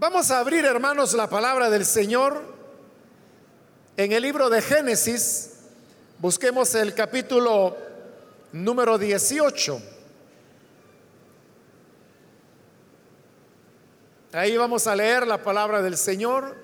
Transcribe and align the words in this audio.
Vamos 0.00 0.30
a 0.30 0.38
abrir, 0.38 0.64
hermanos, 0.64 1.12
la 1.14 1.28
palabra 1.28 1.68
del 1.70 1.84
Señor 1.84 2.40
en 3.96 4.12
el 4.12 4.22
libro 4.22 4.48
de 4.48 4.62
Génesis. 4.62 5.54
Busquemos 6.20 6.72
el 6.76 6.94
capítulo 6.94 7.76
número 8.52 8.96
18. 8.96 9.82
Ahí 14.34 14.56
vamos 14.56 14.86
a 14.86 14.94
leer 14.94 15.26
la 15.26 15.42
palabra 15.42 15.82
del 15.82 15.96
Señor. 15.96 16.54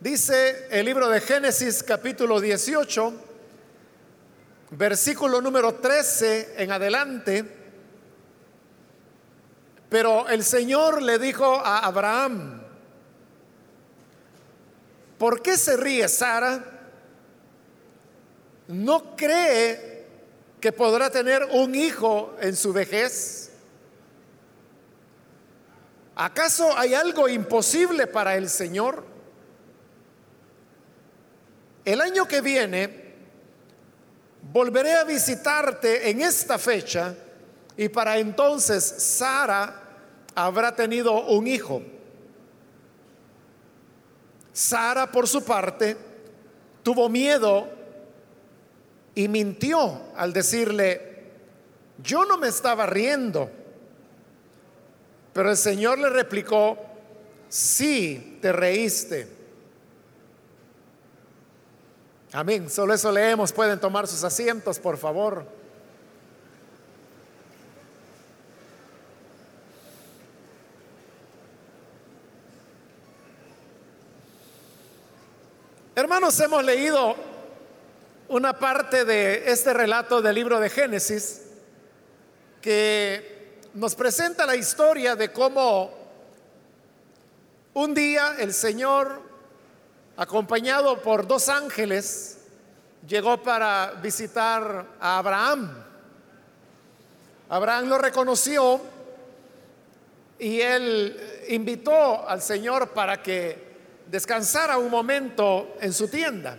Dice 0.00 0.68
el 0.70 0.84
libro 0.84 1.08
de 1.08 1.22
Génesis 1.22 1.82
capítulo 1.82 2.38
18, 2.38 3.35
versículo 4.70 5.40
número 5.40 5.74
13 5.74 6.54
en 6.58 6.72
adelante. 6.72 7.44
Pero 9.88 10.28
el 10.28 10.42
Señor 10.42 11.02
le 11.02 11.18
dijo 11.18 11.44
a 11.44 11.78
Abraham, 11.80 12.62
¿por 15.18 15.42
qué 15.42 15.56
se 15.56 15.76
ríe 15.76 16.08
Sara? 16.08 16.64
¿No 18.68 19.16
cree 19.16 20.06
que 20.60 20.72
podrá 20.72 21.10
tener 21.10 21.44
un 21.52 21.74
hijo 21.74 22.34
en 22.40 22.56
su 22.56 22.72
vejez? 22.72 23.52
¿Acaso 26.16 26.76
hay 26.76 26.94
algo 26.94 27.28
imposible 27.28 28.06
para 28.06 28.36
el 28.36 28.48
Señor? 28.48 29.04
El 31.84 32.00
año 32.00 32.26
que 32.26 32.40
viene 32.40 33.05
volveré 34.52 34.94
a 34.94 35.04
visitarte 35.04 36.10
en 36.10 36.22
esta 36.22 36.58
fecha 36.58 37.14
y 37.76 37.88
para 37.88 38.18
entonces 38.18 38.84
Sara 38.84 39.82
habrá 40.34 40.74
tenido 40.74 41.26
un 41.26 41.46
hijo. 41.46 41.82
Sara, 44.52 45.10
por 45.10 45.28
su 45.28 45.44
parte, 45.44 45.96
tuvo 46.82 47.08
miedo 47.08 47.68
y 49.14 49.28
mintió 49.28 50.00
al 50.16 50.32
decirle, 50.32 51.24
yo 52.02 52.24
no 52.24 52.38
me 52.38 52.48
estaba 52.48 52.86
riendo. 52.86 53.50
Pero 55.32 55.50
el 55.50 55.56
Señor 55.56 55.98
le 55.98 56.08
replicó, 56.08 56.78
sí, 57.48 58.38
te 58.40 58.52
reíste. 58.52 59.28
Amén. 62.32 62.68
Solo 62.68 62.94
eso 62.94 63.12
leemos. 63.12 63.52
Pueden 63.52 63.78
tomar 63.78 64.06
sus 64.06 64.24
asientos, 64.24 64.78
por 64.78 64.98
favor. 64.98 65.46
Hermanos, 75.94 76.38
hemos 76.40 76.62
leído 76.62 77.16
una 78.28 78.58
parte 78.58 79.04
de 79.04 79.50
este 79.50 79.72
relato 79.72 80.20
del 80.20 80.34
libro 80.34 80.60
de 80.60 80.68
Génesis 80.68 81.42
que 82.60 83.60
nos 83.72 83.94
presenta 83.94 84.44
la 84.44 84.56
historia 84.56 85.16
de 85.16 85.32
cómo 85.32 85.90
un 87.72 87.94
día 87.94 88.36
el 88.38 88.52
Señor, 88.52 89.22
acompañado 90.16 91.02
por 91.02 91.26
dos 91.26 91.48
ángeles, 91.48 92.38
llegó 93.06 93.42
para 93.42 93.92
visitar 94.02 94.86
a 94.98 95.18
Abraham. 95.18 95.84
Abraham 97.48 97.88
lo 97.88 97.98
reconoció 97.98 98.80
y 100.38 100.60
él 100.60 101.44
invitó 101.48 102.28
al 102.28 102.42
Señor 102.42 102.90
para 102.90 103.22
que 103.22 103.66
descansara 104.06 104.78
un 104.78 104.90
momento 104.90 105.76
en 105.80 105.92
su 105.92 106.08
tienda. 106.08 106.58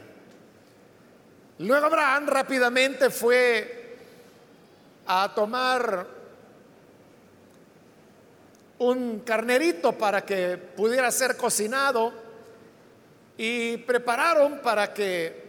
Luego 1.60 1.88
Abraham 1.88 2.28
rápidamente 2.28 3.10
fue 3.10 3.98
a 5.08 5.32
tomar 5.34 6.06
un 8.80 9.20
carnerito 9.22 9.94
para 9.94 10.24
que 10.24 10.58
pudiera 10.58 11.10
ser 11.12 11.36
cocinado 11.36 12.27
y 13.38 13.78
prepararon 13.78 14.60
para 14.62 14.94
que 14.94 15.46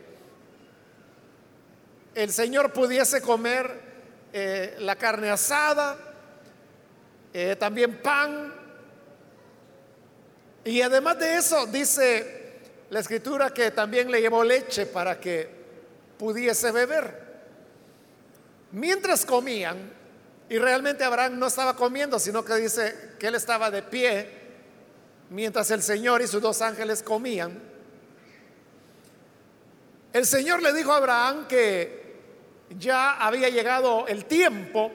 el 2.14 2.32
Señor 2.32 2.72
pudiese 2.72 3.22
comer 3.22 3.80
eh, 4.32 4.76
la 4.80 4.96
carne 4.96 5.30
asada, 5.30 5.96
eh, 7.32 7.56
también 7.58 8.02
pan, 8.02 8.52
y 10.64 10.82
además 10.82 11.18
de 11.18 11.36
eso, 11.36 11.66
dice 11.66 12.60
la 12.90 13.00
escritura 13.00 13.50
que 13.50 13.70
también 13.70 14.10
le 14.10 14.20
llevó 14.20 14.44
leche 14.44 14.84
para 14.84 15.18
que 15.18 15.48
pudiese 16.18 16.70
beber. 16.72 17.26
Mientras 18.72 19.24
comían, 19.24 19.90
y 20.50 20.58
realmente 20.58 21.04
Abraham 21.04 21.38
no 21.38 21.46
estaba 21.46 21.74
comiendo, 21.74 22.18
sino 22.18 22.44
que 22.44 22.54
dice 22.56 23.14
que 23.18 23.28
él 23.28 23.34
estaba 23.34 23.70
de 23.70 23.82
pie, 23.82 24.28
mientras 25.30 25.70
el 25.70 25.82
Señor 25.82 26.20
y 26.20 26.26
sus 26.26 26.42
dos 26.42 26.60
ángeles 26.60 27.02
comían, 27.02 27.62
el 30.18 30.26
Señor 30.26 30.62
le 30.62 30.72
dijo 30.72 30.92
a 30.92 30.96
Abraham 30.96 31.46
que 31.48 32.16
ya 32.78 33.12
había 33.24 33.48
llegado 33.48 34.06
el 34.06 34.26
tiempo 34.26 34.92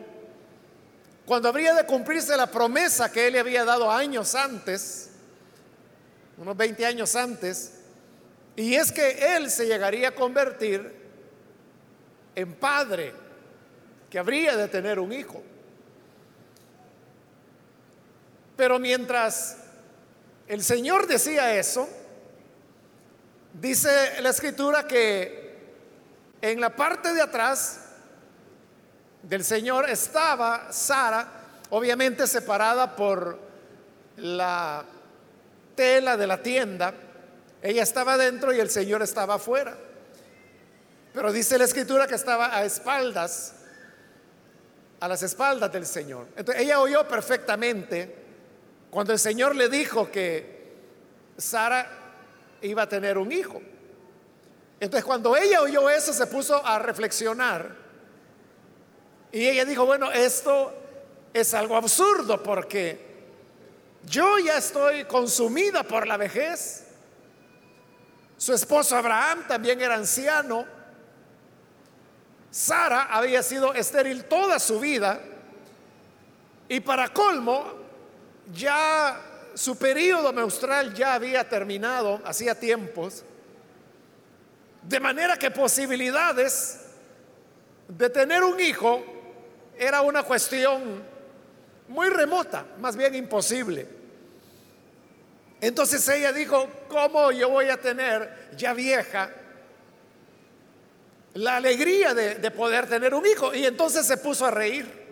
cuando 1.25 1.49
habría 1.49 1.73
de 1.73 1.85
cumplirse 1.85 2.37
la 2.37 2.47
promesa 2.47 3.11
que 3.11 3.27
él 3.27 3.33
le 3.33 3.39
había 3.39 3.65
dado 3.65 3.89
años 3.89 4.35
antes 4.35 5.09
unos 6.37 6.57
20 6.57 6.85
años 6.85 7.15
antes, 7.15 7.73
y 8.55 8.75
es 8.75 8.91
que 8.91 9.35
él 9.35 9.49
se 9.49 9.65
llegaría 9.65 10.09
a 10.09 10.15
convertir 10.15 10.91
en 12.35 12.53
padre, 12.55 13.13
que 14.09 14.19
habría 14.19 14.55
de 14.55 14.67
tener 14.67 14.99
un 14.99 15.11
hijo. 15.13 15.41
Pero 18.55 18.79
mientras 18.79 19.57
el 20.47 20.63
Señor 20.63 21.07
decía 21.07 21.55
eso, 21.55 21.87
dice 23.53 24.21
la 24.21 24.29
escritura 24.29 24.87
que 24.87 25.43
en 26.41 26.59
la 26.59 26.75
parte 26.75 27.13
de 27.13 27.21
atrás 27.21 27.79
del 29.21 29.43
Señor 29.43 29.89
estaba 29.89 30.71
Sara, 30.71 31.27
obviamente 31.69 32.27
separada 32.27 32.95
por 32.95 33.39
la 34.17 34.83
tela 35.75 36.17
de 36.17 36.27
la 36.27 36.41
tienda, 36.41 36.93
ella 37.61 37.83
estaba 37.83 38.17
dentro 38.17 38.53
y 38.53 38.59
el 38.59 38.69
Señor 38.69 39.01
estaba 39.01 39.35
afuera. 39.35 39.77
Pero 41.13 41.31
dice 41.31 41.57
la 41.57 41.63
escritura 41.63 42.07
que 42.07 42.15
estaba 42.15 42.55
a 42.55 42.65
espaldas, 42.65 43.53
a 44.99 45.07
las 45.07 45.23
espaldas 45.23 45.71
del 45.71 45.85
Señor. 45.85 46.27
Entonces 46.35 46.63
ella 46.63 46.79
oyó 46.79 47.07
perfectamente 47.07 48.13
cuando 48.89 49.13
el 49.13 49.19
Señor 49.19 49.55
le 49.55 49.69
dijo 49.69 50.11
que 50.11 50.73
Sara 51.37 52.02
iba 52.63 52.83
a 52.83 52.89
tener 52.89 53.17
un 53.17 53.31
hijo. 53.31 53.61
Entonces 54.79 55.05
cuando 55.05 55.35
ella 55.37 55.61
oyó 55.61 55.89
eso 55.89 56.11
se 56.13 56.27
puso 56.27 56.65
a 56.65 56.79
reflexionar 56.79 57.83
y 59.31 59.47
ella 59.47 59.65
dijo, 59.65 59.85
bueno, 59.85 60.11
esto 60.11 60.73
es 61.33 61.53
algo 61.53 61.75
absurdo 61.75 62.41
porque 62.43 63.13
yo 64.05 64.37
ya 64.39 64.57
estoy 64.57 65.05
consumida 65.05 65.83
por 65.83 66.07
la 66.07 66.17
vejez. 66.17 66.85
Su 68.37 68.53
esposo 68.53 68.95
Abraham 68.95 69.45
también 69.47 69.81
era 69.81 69.95
anciano. 69.95 70.65
Sara 72.51 73.03
había 73.03 73.41
sido 73.41 73.73
estéril 73.73 74.25
toda 74.25 74.59
su 74.59 74.79
vida. 74.79 75.19
Y 76.69 76.81
para 76.81 77.09
colmo, 77.09 77.73
ya 78.53 79.19
su 79.53 79.77
periodo 79.77 80.33
menstrual 80.33 80.93
ya 80.93 81.13
había 81.13 81.47
terminado, 81.47 82.21
hacía 82.25 82.59
tiempos. 82.59 83.23
De 84.81 84.99
manera 84.99 85.37
que 85.37 85.51
posibilidades 85.51 86.79
de 87.87 88.09
tener 88.09 88.43
un 88.43 88.59
hijo 88.59 89.03
era 89.77 90.01
una 90.01 90.23
cuestión 90.23 91.03
muy 91.87 92.09
remota, 92.09 92.65
más 92.79 92.95
bien 92.95 93.15
imposible. 93.15 93.87
Entonces 95.61 96.07
ella 96.09 96.33
dijo, 96.33 96.67
¿cómo 96.89 97.31
yo 97.31 97.49
voy 97.49 97.69
a 97.69 97.77
tener 97.77 98.49
ya 98.57 98.73
vieja 98.73 99.31
la 101.35 101.57
alegría 101.57 102.13
de, 102.13 102.35
de 102.35 102.51
poder 102.51 102.87
tener 102.87 103.13
un 103.13 103.25
hijo? 103.25 103.53
Y 103.53 103.65
entonces 103.65 104.05
se 104.05 104.17
puso 104.17 104.45
a 104.45 104.51
reír. 104.51 105.02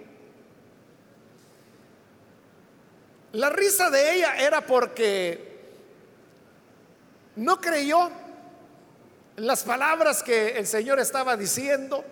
La 3.34 3.50
risa 3.50 3.90
de 3.90 4.16
ella 4.16 4.36
era 4.38 4.62
porque 4.62 5.52
no 7.38 7.62
creyó 7.62 8.12
las 9.38 9.64
palabras 9.64 10.22
que 10.22 10.50
el 10.58 10.68
Señor 10.68 11.00
estaba 11.00 11.38
diciendo, 11.38 12.04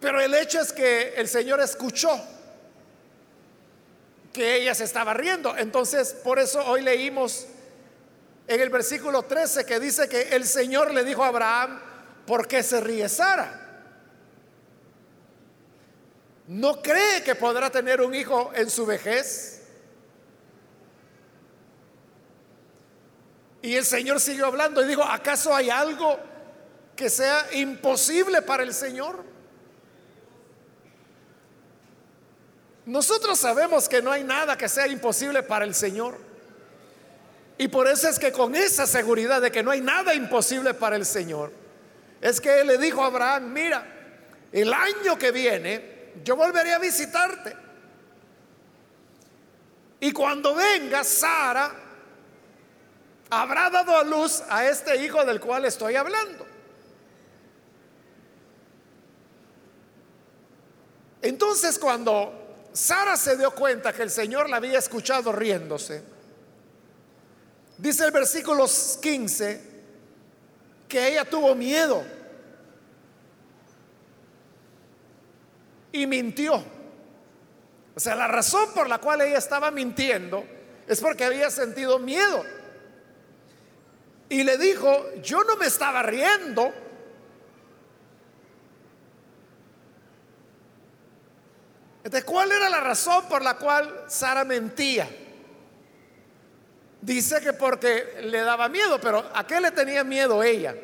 pero 0.00 0.20
el 0.20 0.34
hecho 0.34 0.60
es 0.60 0.72
que 0.72 1.14
el 1.14 1.28
Señor 1.28 1.60
escuchó 1.60 2.20
que 4.32 4.56
ella 4.56 4.74
se 4.74 4.84
estaba 4.84 5.14
riendo. 5.14 5.56
Entonces, 5.56 6.12
por 6.12 6.40
eso 6.40 6.64
hoy 6.66 6.82
leímos 6.82 7.46
en 8.48 8.60
el 8.60 8.70
versículo 8.70 9.22
13 9.22 9.64
que 9.64 9.78
dice 9.78 10.08
que 10.08 10.34
el 10.34 10.44
Señor 10.44 10.92
le 10.92 11.04
dijo 11.04 11.22
a 11.22 11.28
Abraham, 11.28 11.80
¿por 12.26 12.48
qué 12.48 12.64
se 12.64 12.80
ríe 12.80 13.08
Sara? 13.08 13.61
¿No 16.46 16.82
cree 16.82 17.22
que 17.22 17.34
podrá 17.34 17.70
tener 17.70 18.00
un 18.00 18.14
hijo 18.14 18.50
en 18.54 18.68
su 18.68 18.84
vejez? 18.84 19.62
Y 23.62 23.76
el 23.76 23.84
Señor 23.84 24.20
siguió 24.20 24.46
hablando 24.46 24.82
y 24.82 24.88
dijo, 24.88 25.04
¿acaso 25.04 25.54
hay 25.54 25.70
algo 25.70 26.18
que 26.96 27.08
sea 27.08 27.46
imposible 27.54 28.42
para 28.42 28.64
el 28.64 28.74
Señor? 28.74 29.24
Nosotros 32.84 33.38
sabemos 33.38 33.88
que 33.88 34.02
no 34.02 34.10
hay 34.10 34.24
nada 34.24 34.58
que 34.58 34.68
sea 34.68 34.88
imposible 34.88 35.44
para 35.44 35.64
el 35.64 35.74
Señor. 35.74 36.18
Y 37.56 37.68
por 37.68 37.86
eso 37.86 38.08
es 38.08 38.18
que 38.18 38.32
con 38.32 38.56
esa 38.56 38.88
seguridad 38.88 39.40
de 39.40 39.52
que 39.52 39.62
no 39.62 39.70
hay 39.70 39.80
nada 39.80 40.12
imposible 40.14 40.74
para 40.74 40.96
el 40.96 41.06
Señor, 41.06 41.52
es 42.20 42.40
que 42.40 42.60
Él 42.60 42.66
le 42.66 42.78
dijo 42.78 43.02
a 43.02 43.06
Abraham, 43.06 43.52
mira, 43.52 43.86
el 44.50 44.74
año 44.74 45.16
que 45.16 45.30
viene 45.30 45.91
yo 46.24 46.36
volveré 46.36 46.72
a 46.72 46.78
visitarte. 46.78 47.56
Y 50.00 50.12
cuando 50.12 50.54
venga, 50.54 51.04
Sara 51.04 51.72
habrá 53.30 53.70
dado 53.70 53.96
a 53.96 54.02
luz 54.02 54.42
a 54.48 54.66
este 54.66 55.04
hijo 55.04 55.24
del 55.24 55.40
cual 55.40 55.64
estoy 55.64 55.96
hablando. 55.96 56.46
Entonces 61.22 61.78
cuando 61.78 62.68
Sara 62.72 63.16
se 63.16 63.36
dio 63.36 63.52
cuenta 63.52 63.92
que 63.92 64.02
el 64.02 64.10
Señor 64.10 64.50
la 64.50 64.56
había 64.56 64.78
escuchado 64.78 65.30
riéndose, 65.32 66.02
dice 67.78 68.04
el 68.04 68.10
versículo 68.10 68.66
15 69.00 69.70
que 70.88 71.08
ella 71.08 71.24
tuvo 71.24 71.54
miedo 71.54 72.04
y 75.92 76.06
mintió. 76.06 76.64
O 77.94 78.00
sea, 78.00 78.14
la 78.14 78.26
razón 78.26 78.72
por 78.74 78.88
la 78.88 78.98
cual 78.98 79.20
ella 79.20 79.38
estaba 79.38 79.70
mintiendo 79.70 80.44
es 80.86 81.00
porque 81.00 81.24
había 81.24 81.50
sentido 81.50 81.98
miedo 81.98 82.42
y 84.32 84.44
le 84.44 84.56
dijo, 84.56 85.12
yo 85.22 85.44
no 85.44 85.56
me 85.56 85.66
estaba 85.66 86.02
riendo. 86.02 86.72
¿De 92.04 92.22
¿cuál 92.22 92.50
era 92.50 92.70
la 92.70 92.80
razón 92.80 93.28
por 93.28 93.42
la 93.42 93.58
cual 93.58 94.06
Sara 94.08 94.44
mentía? 94.44 95.06
Dice 97.02 97.42
que 97.42 97.52
porque 97.52 98.20
le 98.22 98.40
daba 98.40 98.70
miedo, 98.70 98.98
pero 99.02 99.22
¿a 99.34 99.46
qué 99.46 99.60
le 99.60 99.70
tenía 99.70 100.02
miedo 100.02 100.42
ella? 100.42 100.74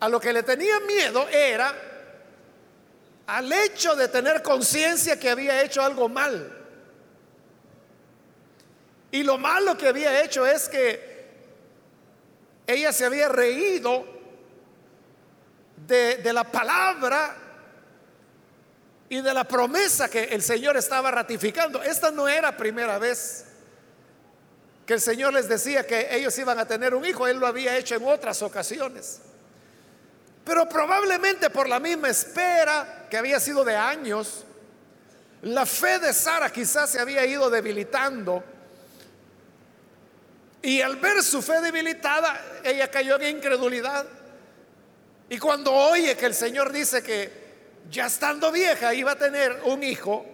A 0.00 0.08
lo 0.08 0.18
que 0.18 0.32
le 0.32 0.42
tenía 0.42 0.80
miedo 0.80 1.28
era 1.28 1.72
al 3.28 3.52
hecho 3.52 3.94
de 3.94 4.08
tener 4.08 4.42
conciencia 4.42 5.20
que 5.20 5.28
había 5.28 5.62
hecho 5.62 5.82
algo 5.82 6.08
mal. 6.08 6.50
Y 9.10 9.22
lo 9.22 9.36
malo 9.36 9.76
que 9.76 9.86
había 9.86 10.22
hecho 10.24 10.46
es 10.46 10.66
que 10.66 11.28
ella 12.66 12.90
se 12.90 13.04
había 13.04 13.28
reído 13.28 14.06
de, 15.86 16.32
la 16.32 16.44
palabra 16.44 17.36
y 19.10 19.20
de 19.20 19.34
la 19.34 19.44
promesa 19.44 20.08
que 20.08 20.24
el 20.24 20.42
Señor 20.42 20.78
estaba 20.78 21.10
ratificando. 21.10 21.82
Esta 21.82 22.10
no 22.10 22.28
era 22.28 22.56
primera 22.56 22.98
vez 22.98 23.44
que 24.86 24.94
el 24.94 25.02
Señor 25.02 25.34
les 25.34 25.50
decía 25.50 25.86
que 25.86 26.16
ellos 26.16 26.36
iban 26.38 26.58
a 26.58 26.66
tener 26.66 26.94
un 26.94 27.04
hijo, 27.04 27.26
Él 27.26 27.36
lo 27.36 27.46
había 27.46 27.76
hecho 27.76 27.94
en 27.94 28.08
otras 28.08 28.40
ocasiones. 28.40 29.20
Pero 30.46 30.66
probablemente 30.66 31.50
por 31.50 31.68
la 31.68 31.78
misma 31.78 32.08
espera 32.08 32.97
que 33.08 33.16
había 33.16 33.40
sido 33.40 33.64
de 33.64 33.76
años, 33.76 34.44
la 35.42 35.66
fe 35.66 35.98
de 35.98 36.12
Sara 36.12 36.50
quizás 36.50 36.90
se 36.90 37.00
había 37.00 37.24
ido 37.24 37.48
debilitando 37.50 38.42
y 40.62 40.82
al 40.82 40.96
ver 40.96 41.22
su 41.22 41.40
fe 41.40 41.60
debilitada, 41.60 42.60
ella 42.64 42.90
cayó 42.90 43.20
en 43.20 43.36
incredulidad. 43.36 44.06
Y 45.28 45.38
cuando 45.38 45.72
oye 45.72 46.16
que 46.16 46.26
el 46.26 46.34
Señor 46.34 46.72
dice 46.72 47.02
que 47.02 47.48
ya 47.90 48.06
estando 48.06 48.50
vieja 48.50 48.92
iba 48.92 49.12
a 49.12 49.16
tener 49.16 49.62
un 49.64 49.82
hijo, 49.82 50.26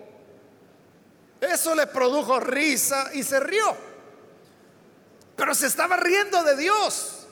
eso 1.41 1.75
le 1.75 1.87
produjo 1.87 2.41
risa 2.41 3.11
y 3.13 3.23
se 3.23 3.39
rió. 3.39 3.77
Pero 5.37 5.55
se 5.55 5.67
estaba 5.67 5.97
riendo 5.97 6.43
de 6.43 6.57
Dios. 6.57 7.27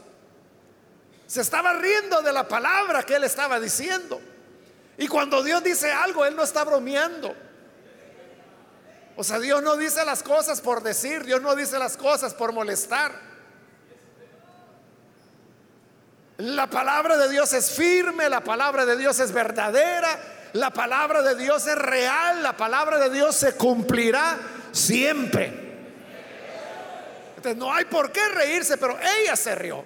Se 1.27 1.41
estaba 1.41 1.73
riendo 1.73 2.21
de 2.21 2.33
la 2.33 2.47
palabra 2.47 3.05
que 3.05 3.15
él 3.15 3.25
estaba 3.25 3.59
diciendo. 3.59 4.21
Y 5.03 5.09
cuando 5.09 5.43
Dios 5.43 5.65
dice 5.65 5.91
algo, 5.91 6.25
él 6.25 6.37
no 6.37 6.45
está 6.45 6.63
bromeando. 6.63 7.35
O 9.17 9.25
sea, 9.25 9.41
Dios 9.41 9.61
no 9.61 9.77
dice 9.77 10.05
las 10.05 10.23
cosas 10.23 10.61
por 10.61 10.81
decir, 10.81 11.25
Dios 11.25 11.43
no 11.43 11.57
dice 11.57 11.77
las 11.77 11.97
cosas 11.97 12.35
por 12.35 12.53
molestar. 12.53 13.11
La 16.37 16.69
palabra 16.69 17.17
de 17.17 17.29
Dios 17.31 17.53
es 17.53 17.73
firme, 17.73 18.29
la 18.29 18.45
palabra 18.45 18.87
de 18.87 18.97
Dios 18.97 19.19
es 19.19 19.33
verdadera, 19.33 20.21
la 20.53 20.71
palabra 20.71 21.21
de 21.23 21.35
Dios 21.35 21.67
es 21.67 21.75
real, 21.75 22.41
la 22.41 22.57
palabra 22.57 23.01
de 23.01 23.11
Dios 23.11 23.35
se 23.35 23.57
cumplirá 23.57 24.39
siempre. 24.71 25.47
Entonces 27.39 27.57
no 27.57 27.75
hay 27.75 27.87
por 27.87 28.13
qué 28.13 28.29
reírse, 28.29 28.77
pero 28.79 28.97
ella 29.21 29.35
se 29.35 29.53
rió. 29.57 29.85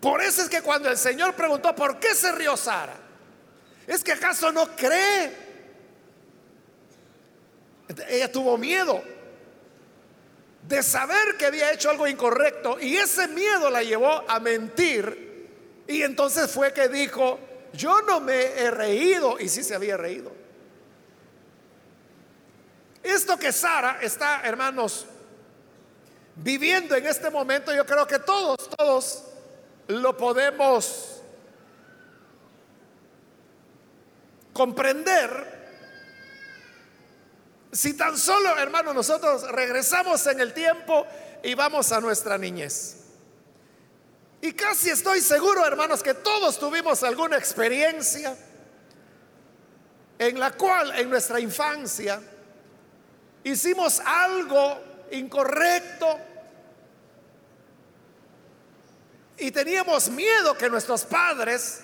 Por 0.00 0.22
eso 0.22 0.40
es 0.40 0.48
que 0.48 0.62
cuando 0.62 0.88
el 0.88 0.96
Señor 0.96 1.34
preguntó, 1.34 1.76
¿por 1.76 2.00
qué 2.00 2.14
se 2.14 2.32
rió 2.32 2.56
Sara? 2.56 3.04
Es 3.86 4.02
que 4.02 4.12
acaso 4.12 4.50
no 4.52 4.74
cree 4.74 5.46
ella 8.08 8.30
tuvo 8.30 8.58
miedo 8.58 9.02
de 10.62 10.82
saber 10.82 11.36
que 11.38 11.46
había 11.46 11.72
hecho 11.72 11.90
algo 11.90 12.06
incorrecto 12.06 12.78
y 12.80 12.96
ese 12.96 13.28
miedo 13.28 13.70
la 13.70 13.82
llevó 13.82 14.24
a 14.28 14.40
mentir 14.40 15.84
y 15.86 16.02
entonces 16.02 16.50
fue 16.50 16.72
que 16.72 16.88
dijo, 16.88 17.38
yo 17.72 18.00
no 18.02 18.20
me 18.20 18.34
he 18.34 18.70
reído 18.70 19.38
y 19.38 19.48
sí 19.48 19.62
se 19.62 19.76
había 19.76 19.96
reído. 19.96 20.32
Esto 23.04 23.38
que 23.38 23.52
Sara 23.52 23.98
está, 24.02 24.40
hermanos, 24.42 25.06
viviendo 26.34 26.96
en 26.96 27.06
este 27.06 27.30
momento, 27.30 27.72
yo 27.72 27.86
creo 27.86 28.04
que 28.04 28.18
todos, 28.18 28.68
todos 28.76 29.22
lo 29.86 30.16
podemos 30.16 31.05
comprender 34.56 35.56
si 37.72 37.92
tan 37.92 38.16
solo, 38.16 38.56
hermano, 38.58 38.94
nosotros 38.94 39.42
regresamos 39.50 40.26
en 40.28 40.40
el 40.40 40.54
tiempo 40.54 41.06
y 41.42 41.54
vamos 41.54 41.92
a 41.92 42.00
nuestra 42.00 42.38
niñez. 42.38 42.96
Y 44.40 44.54
casi 44.54 44.88
estoy 44.88 45.20
seguro, 45.20 45.66
hermanos, 45.66 46.02
que 46.02 46.14
todos 46.14 46.58
tuvimos 46.58 47.02
alguna 47.02 47.36
experiencia 47.36 48.34
en 50.18 50.40
la 50.40 50.52
cual 50.52 50.98
en 50.98 51.10
nuestra 51.10 51.38
infancia 51.38 52.18
hicimos 53.44 54.00
algo 54.00 54.78
incorrecto 55.10 56.18
y 59.36 59.50
teníamos 59.50 60.08
miedo 60.08 60.56
que 60.56 60.70
nuestros 60.70 61.04
padres 61.04 61.82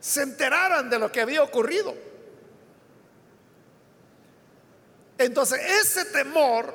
se 0.00 0.22
enteraran 0.22 0.88
de 0.88 0.98
lo 0.98 1.12
que 1.12 1.20
había 1.20 1.42
ocurrido. 1.42 2.05
Entonces, 5.26 5.60
ese 5.60 6.04
temor 6.04 6.72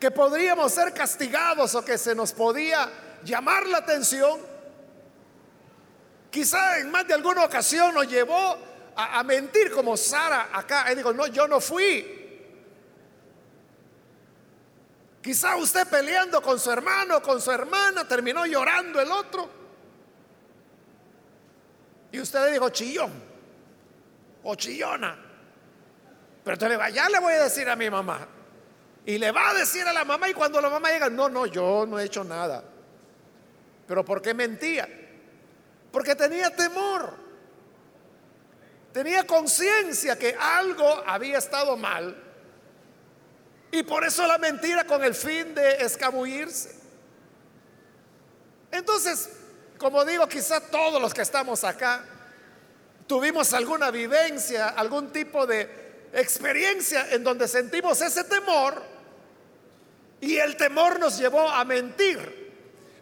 que 0.00 0.10
podríamos 0.10 0.72
ser 0.72 0.92
castigados 0.92 1.72
o 1.76 1.84
que 1.84 1.96
se 1.96 2.16
nos 2.16 2.32
podía 2.32 2.90
llamar 3.22 3.64
la 3.68 3.78
atención, 3.78 4.40
quizá 6.32 6.80
en 6.80 6.90
más 6.90 7.06
de 7.06 7.14
alguna 7.14 7.44
ocasión 7.44 7.94
nos 7.94 8.08
llevó 8.08 8.58
a, 8.96 9.22
mentir 9.22 9.70
como 9.70 9.96
Sara 9.96 10.48
acá. 10.52 10.90
Y 10.90 10.96
digo, 10.96 11.12
no, 11.12 11.28
yo 11.28 11.46
no 11.46 11.60
fui. 11.60 12.18
Quizá 15.22 15.54
usted 15.54 15.86
peleando 15.86 16.42
con 16.42 16.58
su 16.58 16.72
hermano, 16.72 17.22
con 17.22 17.40
su 17.40 17.52
hermana, 17.52 18.08
terminó 18.08 18.44
llorando 18.46 19.00
el 19.00 19.12
otro. 19.12 19.48
Y 22.10 22.18
usted 22.18 22.46
le 22.46 22.52
dijo 22.54 22.68
chillón 22.70 23.12
o 24.42 24.56
chillona. 24.56 25.21
Pero 26.44 26.54
entonces 26.54 26.94
ya 26.94 27.08
le 27.08 27.20
voy 27.20 27.34
a 27.34 27.44
decir 27.44 27.68
a 27.68 27.76
mi 27.76 27.88
mamá. 27.88 28.26
Y 29.04 29.18
le 29.18 29.30
va 29.32 29.50
a 29.50 29.54
decir 29.54 29.86
a 29.86 29.92
la 29.92 30.04
mamá 30.04 30.28
y 30.28 30.34
cuando 30.34 30.60
la 30.60 30.70
mamá 30.70 30.90
llega, 30.90 31.10
no, 31.10 31.28
no, 31.28 31.46
yo 31.46 31.86
no 31.86 31.98
he 31.98 32.04
hecho 32.04 32.24
nada. 32.24 32.62
Pero 33.86 34.04
¿por 34.04 34.22
qué 34.22 34.32
mentía? 34.32 34.88
Porque 35.90 36.14
tenía 36.14 36.54
temor. 36.54 37.14
Tenía 38.92 39.26
conciencia 39.26 40.18
que 40.18 40.36
algo 40.38 41.02
había 41.06 41.38
estado 41.38 41.76
mal. 41.76 42.16
Y 43.70 43.82
por 43.82 44.04
eso 44.04 44.26
la 44.26 44.38
mentira 44.38 44.84
con 44.84 45.02
el 45.02 45.14
fin 45.14 45.54
de 45.54 45.76
escabullirse. 45.76 46.76
Entonces, 48.70 49.30
como 49.78 50.04
digo, 50.04 50.28
quizá 50.28 50.60
todos 50.60 51.00
los 51.00 51.12
que 51.12 51.22
estamos 51.22 51.64
acá 51.64 52.04
tuvimos 53.06 53.52
alguna 53.52 53.90
vivencia, 53.90 54.68
algún 54.68 55.10
tipo 55.10 55.46
de 55.46 55.81
experiencia 56.12 57.10
en 57.10 57.24
donde 57.24 57.48
sentimos 57.48 58.00
ese 58.00 58.24
temor 58.24 58.82
y 60.20 60.36
el 60.36 60.56
temor 60.56 61.00
nos 61.00 61.18
llevó 61.18 61.48
a 61.48 61.64
mentir. 61.64 62.42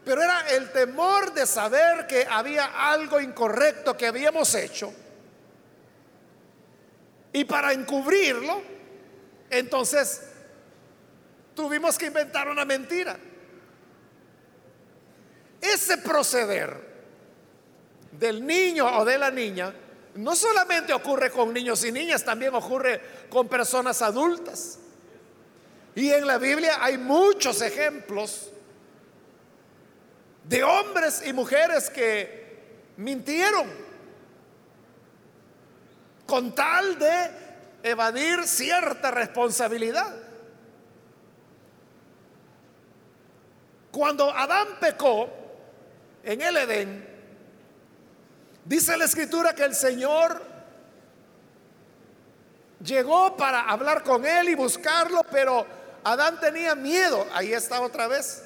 Pero 0.05 0.23
era 0.23 0.49
el 0.51 0.71
temor 0.71 1.35
de 1.35 1.47
saber 1.47 2.07
que 2.07 2.27
había 2.29 2.91
algo 2.91 3.21
incorrecto 3.21 3.97
que 3.97 4.07
habíamos 4.07 4.55
hecho. 4.55 4.93
Y 7.33 7.45
para 7.45 7.73
encubrirlo, 7.73 8.63
entonces 9.51 10.23
tuvimos 11.55 11.99
que 11.99 12.07
inventar 12.07 12.49
una 12.49 12.65
mentira. 12.65 13.19
Ese 15.61 15.99
proceder 15.99 16.89
del 18.13 18.45
niño 18.45 18.99
o 18.99 19.05
de 19.05 19.19
la 19.19 19.31
niña 19.31 19.73
no 20.15 20.35
solamente 20.35 20.93
ocurre 20.93 21.31
con 21.31 21.53
niños 21.53 21.85
y 21.85 21.93
niñas, 21.93 22.25
también 22.25 22.55
ocurre 22.55 23.01
con 23.29 23.49
personas 23.49 24.03
adultas. 24.03 24.79
Y 25.95 26.11
en 26.11 26.27
la 26.27 26.39
Biblia 26.39 26.79
hay 26.81 26.99
muchos 26.99 27.63
ejemplos 27.63 28.51
de 30.45 30.65
hombres 30.65 31.23
y 31.27 31.33
mujeres 31.33 31.91
que 31.91 32.59
mintieron 32.97 33.67
con 36.27 36.55
tal 36.55 36.99
de 36.99 37.31
evadir 37.83 38.45
cierta 38.45 39.11
responsabilidad. 39.11 40.15
Cuando 43.91 44.31
Adán 44.31 44.69
pecó 44.81 45.29
en 46.23 46.41
el 46.41 46.57
Edén, 46.57 47.10
dice 48.71 48.97
la 48.97 49.07
escritura 49.07 49.53
que 49.53 49.65
el 49.65 49.75
Señor 49.75 50.41
llegó 52.85 53.37
para 53.37 53.63
hablar 53.63 54.05
con 54.05 54.25
él 54.25 54.51
y 54.51 54.55
buscarlo, 54.55 55.25
pero 55.29 55.67
Adán 56.05 56.39
tenía 56.39 56.77
miedo. 56.77 57.27
Ahí 57.33 57.53
está 57.53 57.81
otra 57.81 58.07
vez. 58.07 58.45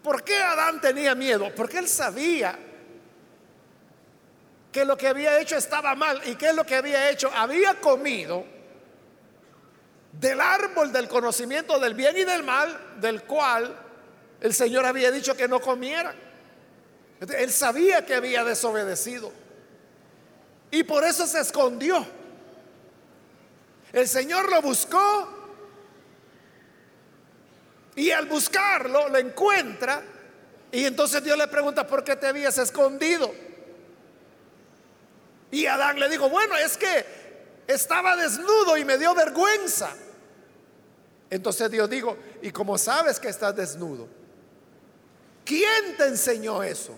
¿Por 0.00 0.22
qué 0.22 0.40
Adán 0.40 0.80
tenía 0.80 1.16
miedo? 1.16 1.52
Porque 1.56 1.78
él 1.78 1.88
sabía 1.88 2.56
que 4.70 4.84
lo 4.84 4.96
que 4.96 5.08
había 5.08 5.40
hecho 5.40 5.56
estaba 5.56 5.96
mal. 5.96 6.22
¿Y 6.24 6.36
qué 6.36 6.50
es 6.50 6.54
lo 6.54 6.64
que 6.64 6.76
había 6.76 7.10
hecho? 7.10 7.32
Había 7.34 7.80
comido 7.80 8.44
del 10.12 10.40
árbol 10.40 10.92
del 10.92 11.08
conocimiento 11.08 11.80
del 11.80 11.94
bien 11.94 12.16
y 12.16 12.22
del 12.22 12.44
mal, 12.44 13.00
del 13.00 13.24
cual 13.24 13.76
el 14.40 14.54
Señor 14.54 14.86
había 14.86 15.10
dicho 15.10 15.36
que 15.36 15.48
no 15.48 15.60
comiera. 15.60 16.14
Él 17.20 17.50
sabía 17.50 18.04
que 18.06 18.14
había 18.14 18.44
desobedecido. 18.44 19.32
Y 20.70 20.84
por 20.84 21.04
eso 21.04 21.26
se 21.26 21.40
escondió. 21.40 22.06
El 23.92 24.06
Señor 24.06 24.50
lo 24.50 24.60
buscó 24.60 25.36
y 27.96 28.10
al 28.10 28.26
buscarlo 28.26 29.08
lo 29.08 29.18
encuentra 29.18 30.02
y 30.70 30.84
entonces 30.84 31.24
Dios 31.24 31.38
le 31.38 31.48
pregunta, 31.48 31.86
¿por 31.86 32.04
qué 32.04 32.16
te 32.16 32.26
habías 32.26 32.58
escondido? 32.58 33.34
Y 35.50 35.64
Adán 35.66 35.98
le 35.98 36.08
dijo, 36.08 36.28
bueno, 36.28 36.56
es 36.56 36.76
que 36.76 37.06
estaba 37.66 38.16
desnudo 38.16 38.76
y 38.76 38.84
me 38.84 38.98
dio 38.98 39.14
vergüenza. 39.14 39.90
Entonces 41.30 41.70
Dios 41.70 41.88
dijo, 41.88 42.16
¿y 42.42 42.50
cómo 42.50 42.76
sabes 42.76 43.18
que 43.18 43.28
estás 43.28 43.56
desnudo? 43.56 44.08
¿Quién 45.44 45.96
te 45.96 46.06
enseñó 46.06 46.62
eso? 46.62 46.94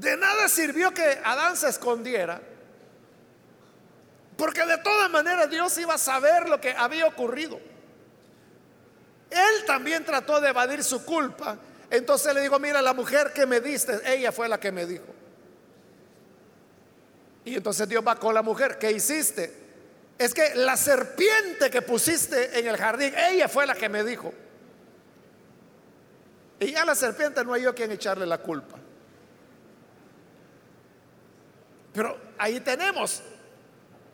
De 0.00 0.16
nada 0.16 0.48
sirvió 0.48 0.94
que 0.94 1.20
Adán 1.22 1.58
se 1.58 1.68
escondiera, 1.68 2.40
porque 4.38 4.64
de 4.64 4.78
todas 4.78 5.10
maneras 5.10 5.50
Dios 5.50 5.76
iba 5.76 5.92
a 5.92 5.98
saber 5.98 6.48
lo 6.48 6.58
que 6.58 6.72
había 6.72 7.06
ocurrido. 7.06 7.60
Él 9.28 9.64
también 9.66 10.02
trató 10.02 10.40
de 10.40 10.48
evadir 10.48 10.82
su 10.82 11.04
culpa. 11.04 11.58
Entonces 11.90 12.32
le 12.32 12.40
digo, 12.40 12.58
mira, 12.58 12.80
la 12.80 12.94
mujer 12.94 13.34
que 13.34 13.44
me 13.44 13.60
diste, 13.60 14.00
ella 14.06 14.32
fue 14.32 14.48
la 14.48 14.58
que 14.58 14.72
me 14.72 14.86
dijo. 14.86 15.04
Y 17.44 17.56
entonces 17.56 17.86
Dios 17.86 18.02
va 18.06 18.16
con 18.16 18.32
la 18.32 18.40
mujer, 18.40 18.78
¿qué 18.78 18.90
hiciste? 18.90 19.52
Es 20.16 20.32
que 20.32 20.54
la 20.54 20.78
serpiente 20.78 21.70
que 21.70 21.82
pusiste 21.82 22.58
en 22.58 22.66
el 22.66 22.78
jardín, 22.78 23.12
ella 23.14 23.48
fue 23.50 23.66
la 23.66 23.74
que 23.74 23.90
me 23.90 24.02
dijo. 24.02 24.32
Y 26.58 26.72
ya 26.72 26.86
la 26.86 26.94
serpiente 26.94 27.44
no 27.44 27.52
hay 27.52 27.64
yo 27.64 27.74
quien 27.74 27.90
echarle 27.92 28.24
la 28.24 28.38
culpa. 28.38 28.79
Pero 31.92 32.16
ahí 32.38 32.60
tenemos, 32.60 33.22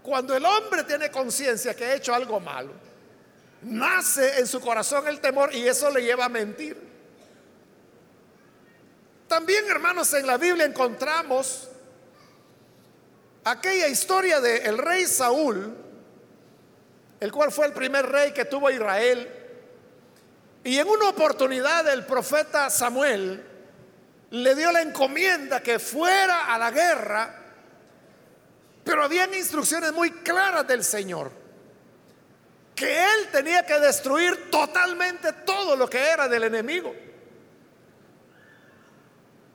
cuando 0.02 0.34
el 0.34 0.44
hombre 0.44 0.84
tiene 0.84 1.10
conciencia 1.10 1.74
que 1.74 1.84
ha 1.84 1.94
hecho 1.94 2.14
algo 2.14 2.40
malo, 2.40 2.72
nace 3.62 4.38
en 4.38 4.46
su 4.46 4.60
corazón 4.60 5.06
el 5.08 5.20
temor 5.20 5.54
y 5.54 5.66
eso 5.66 5.90
le 5.90 6.02
lleva 6.02 6.26
a 6.26 6.28
mentir. 6.28 6.86
También, 9.28 9.68
hermanos, 9.68 10.12
en 10.14 10.26
la 10.26 10.38
Biblia 10.38 10.64
encontramos 10.64 11.68
aquella 13.44 13.88
historia 13.88 14.40
del 14.40 14.66
el 14.66 14.78
rey 14.78 15.06
Saúl, 15.06 15.76
el 17.18 17.32
cual 17.32 17.50
fue 17.50 17.66
el 17.66 17.72
primer 17.72 18.06
rey 18.06 18.32
que 18.32 18.44
tuvo 18.44 18.70
Israel. 18.70 19.28
Y 20.62 20.78
en 20.78 20.88
una 20.88 21.08
oportunidad 21.08 21.88
el 21.88 22.04
profeta 22.06 22.70
Samuel 22.70 23.44
le 24.30 24.54
dio 24.54 24.72
la 24.72 24.82
encomienda 24.82 25.62
que 25.62 25.78
fuera 25.78 26.52
a 26.52 26.58
la 26.58 26.70
guerra, 26.70 27.45
pero 28.86 29.02
habían 29.02 29.34
instrucciones 29.34 29.92
muy 29.92 30.12
claras 30.12 30.64
del 30.64 30.84
Señor, 30.84 31.32
que 32.72 33.02
él 33.02 33.28
tenía 33.32 33.66
que 33.66 33.80
destruir 33.80 34.48
totalmente 34.48 35.32
todo 35.44 35.74
lo 35.74 35.90
que 35.90 35.98
era 35.98 36.28
del 36.28 36.44
enemigo. 36.44 36.94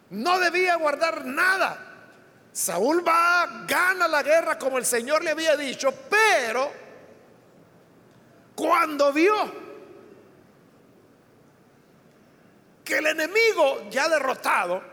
No 0.09 0.37
debía 0.37 0.75
guardar 0.75 1.25
nada. 1.25 1.77
Saúl 2.51 3.07
va, 3.07 3.63
gana 3.65 4.09
la 4.09 4.21
guerra 4.21 4.59
como 4.59 4.77
el 4.77 4.85
Señor 4.85 5.23
le 5.23 5.31
había 5.31 5.55
dicho, 5.55 5.93
pero 6.09 6.69
cuando 8.53 9.13
vio 9.13 9.33
que 12.83 12.97
el 12.97 13.07
enemigo 13.07 13.89
ya 13.89 14.09
derrotado 14.09 14.83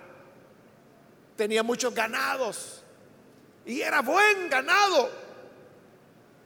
tenía 1.34 1.64
muchos 1.64 1.92
ganados 1.92 2.77
y 3.68 3.82
era 3.82 4.00
buen 4.00 4.48
ganado, 4.48 5.10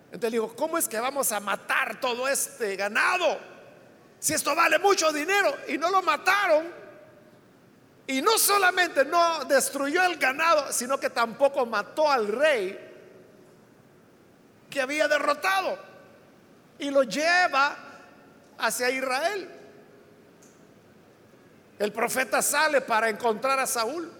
entonces 0.07 0.33
digo, 0.33 0.55
¿cómo 0.57 0.76
es 0.76 0.88
que 0.88 0.99
vamos 0.99 1.31
a 1.31 1.38
matar 1.38 2.00
todo 2.00 2.26
este 2.26 2.75
ganado? 2.75 3.38
Si 4.19 4.35
esto 4.35 4.57
vale 4.57 4.81
mucho 4.81 5.12
dinero 5.12 5.57
y 5.69 5.79
no 5.79 5.88
lo 5.91 6.02
mataron, 6.02 6.67
y 8.09 8.21
no 8.21 8.37
solamente 8.38 9.05
no 9.05 9.45
destruyó 9.45 10.02
el 10.02 10.17
ganado, 10.17 10.73
sino 10.73 10.99
que 10.99 11.11
tampoco 11.11 11.64
mató 11.64 12.11
al 12.11 12.26
rey 12.26 12.91
que 14.69 14.81
había 14.81 15.07
derrotado. 15.07 15.79
Y 16.81 16.91
lo 16.91 17.05
lleva 17.05 17.76
hacia 18.59 18.91
Israel. 18.91 19.49
El 21.79 21.93
profeta 21.93 22.43
sale 22.43 22.81
para 22.81 23.09
encontrar 23.09 23.61
a 23.61 23.67
Saúl. 23.67 24.12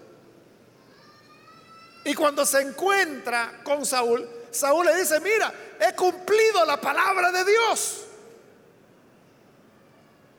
Y 2.05 2.13
cuando 2.13 2.45
se 2.45 2.61
encuentra 2.61 3.61
con 3.63 3.85
Saúl, 3.85 4.27
Saúl 4.51 4.85
le 4.85 4.95
dice, 4.95 5.19
mira, 5.19 5.53
he 5.79 5.95
cumplido 5.95 6.65
la 6.65 6.79
palabra 6.79 7.31
de 7.31 7.45
Dios. 7.45 8.05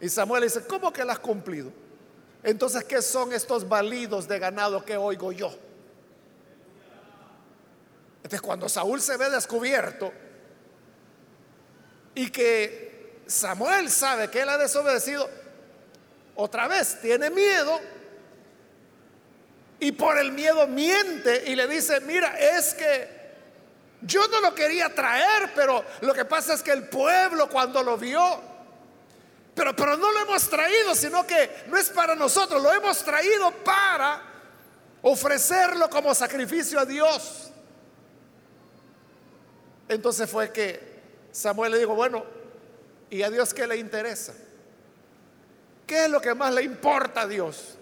Y 0.01 0.09
Samuel 0.09 0.43
le 0.43 0.47
dice, 0.49 0.67
¿cómo 0.67 0.93
que 0.93 1.05
la 1.05 1.15
has 1.15 1.19
cumplido? 1.19 1.73
Entonces, 2.43 2.85
¿qué 2.85 3.01
son 3.01 3.33
estos 3.33 3.67
balidos 3.67 4.29
de 4.29 4.39
ganado 4.39 4.85
que 4.85 4.97
oigo 4.97 5.33
yo? 5.33 5.55
Entonces, 8.17 8.43
cuando 8.43 8.69
Saúl 8.69 9.01
se 9.01 9.17
ve 9.17 9.31
descubierto 9.31 10.13
y 12.15 12.31
que 12.31 13.23
Samuel 13.27 13.91
sabe 13.91 14.29
que 14.29 14.43
él 14.43 14.49
ha 14.51 14.59
desobedecido, 14.59 15.29
otra 16.37 16.69
vez 16.69 17.01
tiene 17.01 17.31
miedo 17.31 17.81
y 19.85 19.93
por 19.93 20.17
el 20.17 20.33
miedo 20.33 20.67
miente 20.67 21.45
y 21.47 21.55
le 21.55 21.69
dice, 21.69 22.01
mira, 22.01 22.39
es 22.39 22.73
que 22.73 23.23
Yo 24.01 24.27
no 24.29 24.41
lo 24.41 24.55
quería 24.55 24.95
traer, 24.95 25.53
pero 25.55 25.85
lo 26.01 26.15
que 26.15 26.25
pasa 26.25 26.55
es 26.55 26.63
que 26.63 26.73
el 26.73 26.89
pueblo 26.89 27.51
cuando 27.51 27.83
lo 27.83 27.99
vio, 27.99 28.41
pero, 29.55 29.77
pero 29.77 29.99
no 29.99 30.11
lo 30.11 30.21
hemos 30.21 30.49
traído, 30.49 30.95
sino 30.95 31.27
que 31.27 31.65
no 31.69 31.77
es 31.77 31.91
para 31.91 32.15
nosotros, 32.15 32.63
lo 32.63 32.73
hemos 32.73 33.03
traído 33.05 33.51
para 33.63 34.23
ofrecerlo 35.03 35.91
como 35.91 36.15
sacrificio 36.15 36.81
a 36.81 36.87
Dios. 36.87 37.51
Entonces 39.89 40.31
fue 40.31 40.51
que 40.51 41.03
Samuel 41.31 41.73
le 41.73 41.79
dijo, 41.79 41.95
bueno, 41.95 42.25
¿y 43.11 43.23
a 43.23 43.29
Dios 43.29 43.53
qué 43.53 43.67
le 43.67 43.77
interesa? 43.77 44.33
¿Qué 45.87 46.05
es 46.05 46.11
lo 46.11 46.23
que 46.23 46.35
más 46.35 46.55
le 46.55 46.63
importa 46.63 47.23
a 47.23 47.27
Dios? 47.27 47.74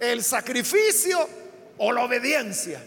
¿El 0.00 0.22
sacrificio 0.22 1.28
o 1.78 1.92
la 1.92 2.04
obediencia? 2.04 2.82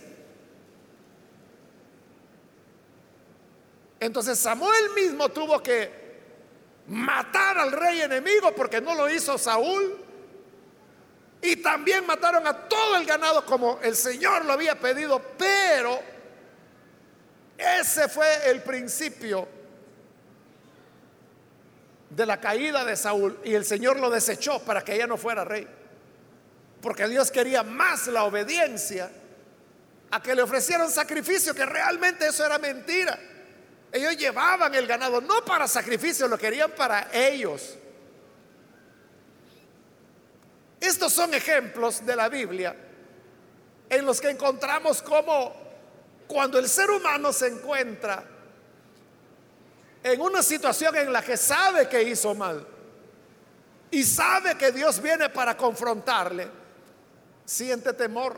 Entonces 3.99 4.39
Samuel 4.39 4.89
mismo 4.95 5.29
tuvo 5.29 5.61
que 5.61 6.01
matar 6.87 7.59
al 7.59 7.71
rey 7.71 8.01
enemigo 8.01 8.51
porque 8.55 8.81
no 8.81 8.95
lo 8.95 9.09
hizo 9.09 9.37
Saúl. 9.37 9.97
Y 11.43 11.57
también 11.57 12.05
mataron 12.05 12.45
a 12.47 12.67
todo 12.67 12.97
el 12.97 13.05
ganado 13.05 13.45
como 13.45 13.79
el 13.81 13.95
Señor 13.95 14.45
lo 14.45 14.53
había 14.53 14.79
pedido. 14.79 15.21
Pero 15.37 15.99
ese 17.57 18.09
fue 18.09 18.49
el 18.49 18.63
principio 18.63 19.47
de 22.09 22.25
la 22.25 22.39
caída 22.39 22.83
de 22.83 22.95
Saúl. 22.95 23.39
Y 23.43 23.53
el 23.53 23.65
Señor 23.65 23.99
lo 23.99 24.09
desechó 24.09 24.59
para 24.63 24.83
que 24.83 24.95
ella 24.95 25.05
no 25.05 25.17
fuera 25.17 25.45
rey. 25.45 25.67
Porque 26.81 27.07
Dios 27.07 27.31
quería 27.31 27.63
más 27.63 28.07
la 28.07 28.23
obediencia 28.23 29.11
a 30.09 30.21
que 30.21 30.35
le 30.35 30.41
ofrecieran 30.41 30.89
sacrificio, 30.89 31.53
que 31.53 31.65
realmente 31.65 32.27
eso 32.27 32.45
era 32.45 32.57
mentira. 32.57 33.17
Ellos 33.91 34.17
llevaban 34.17 34.73
el 34.73 34.87
ganado 34.87 35.21
no 35.21 35.43
para 35.45 35.67
sacrificio, 35.67 36.27
lo 36.27 36.37
querían 36.37 36.71
para 36.71 37.09
ellos. 37.13 37.77
Estos 40.79 41.13
son 41.13 41.33
ejemplos 41.33 42.05
de 42.05 42.15
la 42.15 42.27
Biblia 42.27 42.75
en 43.89 44.05
los 44.05 44.19
que 44.19 44.29
encontramos 44.29 45.01
cómo 45.01 45.53
cuando 46.25 46.57
el 46.57 46.67
ser 46.67 46.89
humano 46.89 47.31
se 47.33 47.47
encuentra 47.47 48.23
en 50.03 50.21
una 50.21 50.41
situación 50.41 50.95
en 50.95 51.13
la 51.13 51.21
que 51.21 51.37
sabe 51.37 51.87
que 51.87 52.01
hizo 52.01 52.33
mal 52.33 52.65
y 53.91 54.03
sabe 54.03 54.55
que 54.55 54.71
Dios 54.71 55.01
viene 55.01 55.29
para 55.29 55.55
confrontarle, 55.55 56.49
siente 57.45 57.93
temor. 57.93 58.37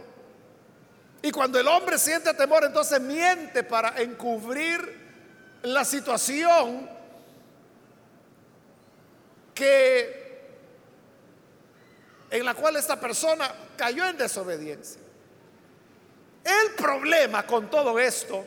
Y 1.21 1.31
cuando 1.31 1.59
el 1.59 1.67
hombre 1.67 1.97
siente 1.97 2.33
temor, 2.33 2.63
entonces 2.65 2.99
miente 2.99 3.63
para 3.63 4.01
encubrir 4.01 5.03
la 5.63 5.85
situación 5.85 6.89
que 9.53 10.23
en 12.29 12.45
la 12.45 12.55
cual 12.55 12.75
esta 12.75 12.99
persona 12.99 13.53
cayó 13.77 14.05
en 14.07 14.17
desobediencia. 14.17 14.99
El 16.43 16.73
problema 16.75 17.45
con 17.45 17.69
todo 17.69 17.99
esto 17.99 18.43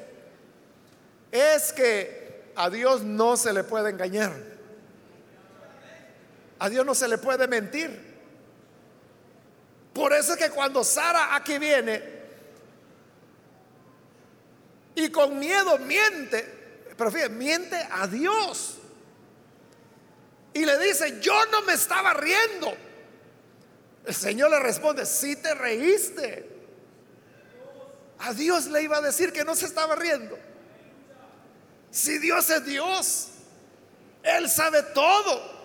es 1.30 1.72
que 1.72 2.50
a 2.56 2.68
Dios 2.68 3.02
no 3.02 3.36
se 3.36 3.52
le 3.52 3.64
puede 3.64 3.90
engañar. 3.90 4.32
A 6.58 6.68
Dios 6.68 6.84
no 6.84 6.94
se 6.94 7.08
le 7.08 7.18
puede 7.18 7.46
mentir. 7.46 8.15
Por 9.96 10.12
eso 10.12 10.34
es 10.34 10.38
que 10.38 10.50
cuando 10.50 10.84
Sara 10.84 11.34
aquí 11.34 11.56
viene 11.56 12.02
y 14.94 15.08
con 15.08 15.38
miedo 15.38 15.78
miente, 15.78 16.84
pero 16.98 17.10
fíjate, 17.10 17.32
miente 17.32 17.76
a 17.90 18.06
Dios. 18.06 18.76
Y 20.52 20.66
le 20.66 20.78
dice, 20.80 21.18
yo 21.22 21.46
no 21.46 21.62
me 21.62 21.72
estaba 21.72 22.12
riendo. 22.12 22.76
El 24.04 24.14
Señor 24.14 24.50
le 24.50 24.60
responde, 24.60 25.06
si 25.06 25.34
te 25.36 25.54
reíste. 25.54 26.46
A 28.18 28.34
Dios 28.34 28.66
le 28.66 28.82
iba 28.82 28.98
a 28.98 29.00
decir 29.00 29.32
que 29.32 29.44
no 29.44 29.54
se 29.54 29.64
estaba 29.64 29.96
riendo. 29.96 30.38
Si 31.90 32.18
Dios 32.18 32.50
es 32.50 32.66
Dios, 32.66 33.28
Él 34.22 34.50
sabe 34.50 34.82
todo. 34.82 35.56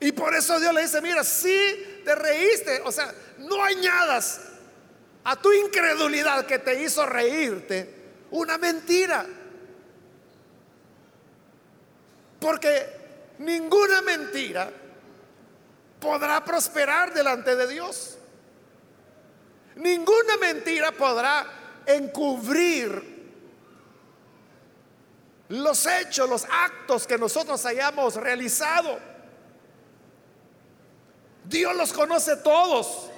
Y 0.00 0.12
por 0.12 0.34
eso 0.34 0.58
Dios 0.58 0.72
le 0.72 0.80
dice, 0.80 1.02
mira, 1.02 1.22
si 1.22 1.93
te 2.04 2.14
reíste, 2.14 2.82
o 2.84 2.92
sea, 2.92 3.12
no 3.38 3.62
añadas 3.62 4.40
a 5.24 5.36
tu 5.36 5.52
incredulidad 5.52 6.46
que 6.46 6.58
te 6.58 6.82
hizo 6.82 7.04
reírte 7.06 7.94
una 8.30 8.58
mentira. 8.58 9.26
Porque 12.40 13.34
ninguna 13.38 14.02
mentira 14.02 14.70
podrá 16.00 16.44
prosperar 16.44 17.14
delante 17.14 17.56
de 17.56 17.66
Dios. 17.66 18.18
Ninguna 19.76 20.36
mentira 20.36 20.92
podrá 20.92 21.46
encubrir 21.86 23.14
los 25.48 25.86
hechos, 25.86 26.28
los 26.28 26.44
actos 26.50 27.06
que 27.06 27.18
nosotros 27.18 27.64
hayamos 27.64 28.16
realizado. 28.16 29.13
Dios 31.44 31.76
los 31.76 31.92
conoce 31.92 32.36
todos. 32.36 33.10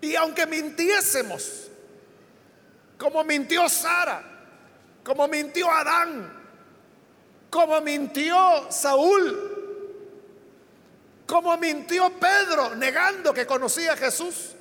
Y 0.00 0.16
aunque 0.16 0.46
mintiésemos, 0.46 1.68
como 2.96 3.22
mintió 3.24 3.68
Sara, 3.68 4.22
como 5.04 5.28
mintió 5.28 5.70
Adán, 5.70 6.40
como 7.50 7.80
mintió 7.80 8.70
Saúl, 8.70 9.50
como 11.26 11.56
mintió 11.58 12.10
Pedro 12.18 12.74
negando 12.76 13.34
que 13.34 13.46
conocía 13.46 13.92
a 13.92 13.96
Jesús, 13.96 14.52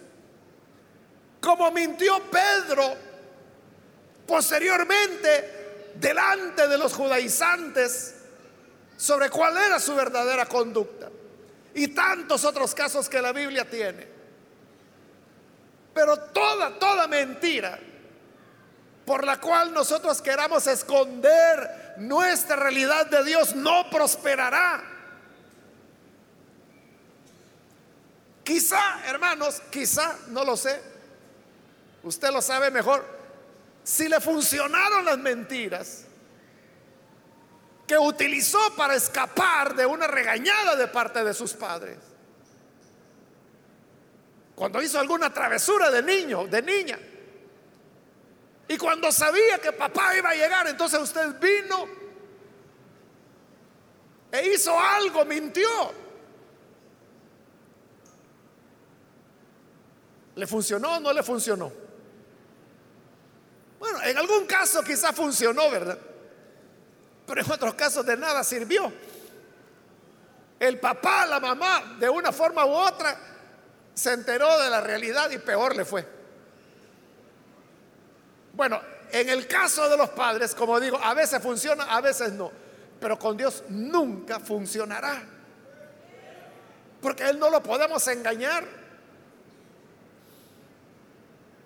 como 1.39 1.71
mintió 1.71 2.21
Pedro 2.29 2.95
posteriormente 4.27 5.91
delante 5.95 6.67
de 6.67 6.77
los 6.77 6.93
judaizantes 6.93 8.15
sobre 8.99 9.29
cuál 9.29 9.55
era 9.57 9.79
su 9.79 9.95
verdadera 9.95 10.45
conducta. 10.45 11.09
Y 11.73 11.87
tantos 11.87 12.43
otros 12.43 12.75
casos 12.75 13.07
que 13.07 13.21
la 13.21 13.31
Biblia 13.31 13.63
tiene. 13.67 14.05
Pero 15.93 16.19
toda, 16.19 16.77
toda 16.77 17.07
mentira 17.07 17.79
por 19.05 19.23
la 19.23 19.39
cual 19.39 19.73
nosotros 19.73 20.21
queramos 20.21 20.67
esconder 20.67 21.95
nuestra 21.97 22.57
realidad 22.57 23.05
de 23.07 23.23
Dios 23.23 23.55
no 23.55 23.89
prosperará. 23.89 24.83
Quizá, 28.43 29.05
hermanos, 29.07 29.61
quizá, 29.71 30.17
no 30.27 30.43
lo 30.43 30.57
sé, 30.57 30.81
usted 32.03 32.31
lo 32.31 32.41
sabe 32.41 32.69
mejor, 32.69 33.05
si 33.81 34.09
le 34.09 34.19
funcionaron 34.19 35.05
las 35.05 35.17
mentiras 35.17 36.03
que 37.89 37.97
utilizó 37.97 38.59
para 38.75 38.93
escapar 38.93 39.73
de 39.73 39.83
una 39.83 40.05
regañada 40.05 40.75
de 40.75 40.85
parte 40.89 41.23
de 41.23 41.33
sus 41.33 41.53
padres. 41.53 41.97
Cuando 44.53 44.79
hizo 44.79 44.99
alguna 44.99 45.33
travesura 45.33 45.89
de 45.89 46.03
niño, 46.03 46.45
de 46.45 46.61
niña. 46.61 46.99
Y 48.67 48.77
cuando 48.77 49.11
sabía 49.11 49.57
que 49.57 49.71
papá 49.71 50.15
iba 50.15 50.29
a 50.29 50.35
llegar, 50.35 50.67
entonces 50.67 50.99
usted 50.99 51.39
vino 51.39 51.87
e 54.31 54.53
hizo 54.53 54.79
algo, 54.79 55.25
mintió. 55.25 55.91
¿Le 60.35 60.45
funcionó 60.45 60.97
o 60.97 60.99
no 60.99 61.11
le 61.11 61.23
funcionó? 61.23 61.71
Bueno, 63.79 63.99
en 64.03 64.15
algún 64.15 64.45
caso 64.45 64.83
quizá 64.83 65.11
funcionó, 65.11 65.71
¿verdad? 65.71 65.97
Pero 67.29 67.41
en 67.41 67.51
otros 67.51 67.75
casos 67.75 68.03
de 68.07 68.17
nada 68.17 68.43
sirvió. 68.43 68.91
El 70.59 70.79
papá, 70.79 71.27
la 71.27 71.39
mamá, 71.39 71.97
de 71.99 72.09
una 72.09 72.31
forma 72.31 72.65
u 72.65 72.71
otra, 72.71 73.15
se 73.93 74.13
enteró 74.13 74.59
de 74.59 74.67
la 74.67 74.81
realidad 74.81 75.29
y 75.29 75.37
peor 75.37 75.75
le 75.75 75.85
fue. 75.85 76.07
Bueno, 78.53 78.81
en 79.11 79.29
el 79.29 79.45
caso 79.45 79.87
de 79.87 79.95
los 79.95 80.09
padres, 80.09 80.55
como 80.55 80.79
digo, 80.79 80.97
a 80.97 81.13
veces 81.13 81.39
funciona, 81.39 81.83
a 81.83 82.01
veces 82.01 82.31
no. 82.31 82.51
Pero 82.99 83.19
con 83.19 83.37
Dios 83.37 83.63
nunca 83.69 84.39
funcionará. 84.39 85.21
Porque 86.99 87.29
Él 87.29 87.37
no 87.37 87.51
lo 87.51 87.61
podemos 87.61 88.07
engañar. 88.07 88.65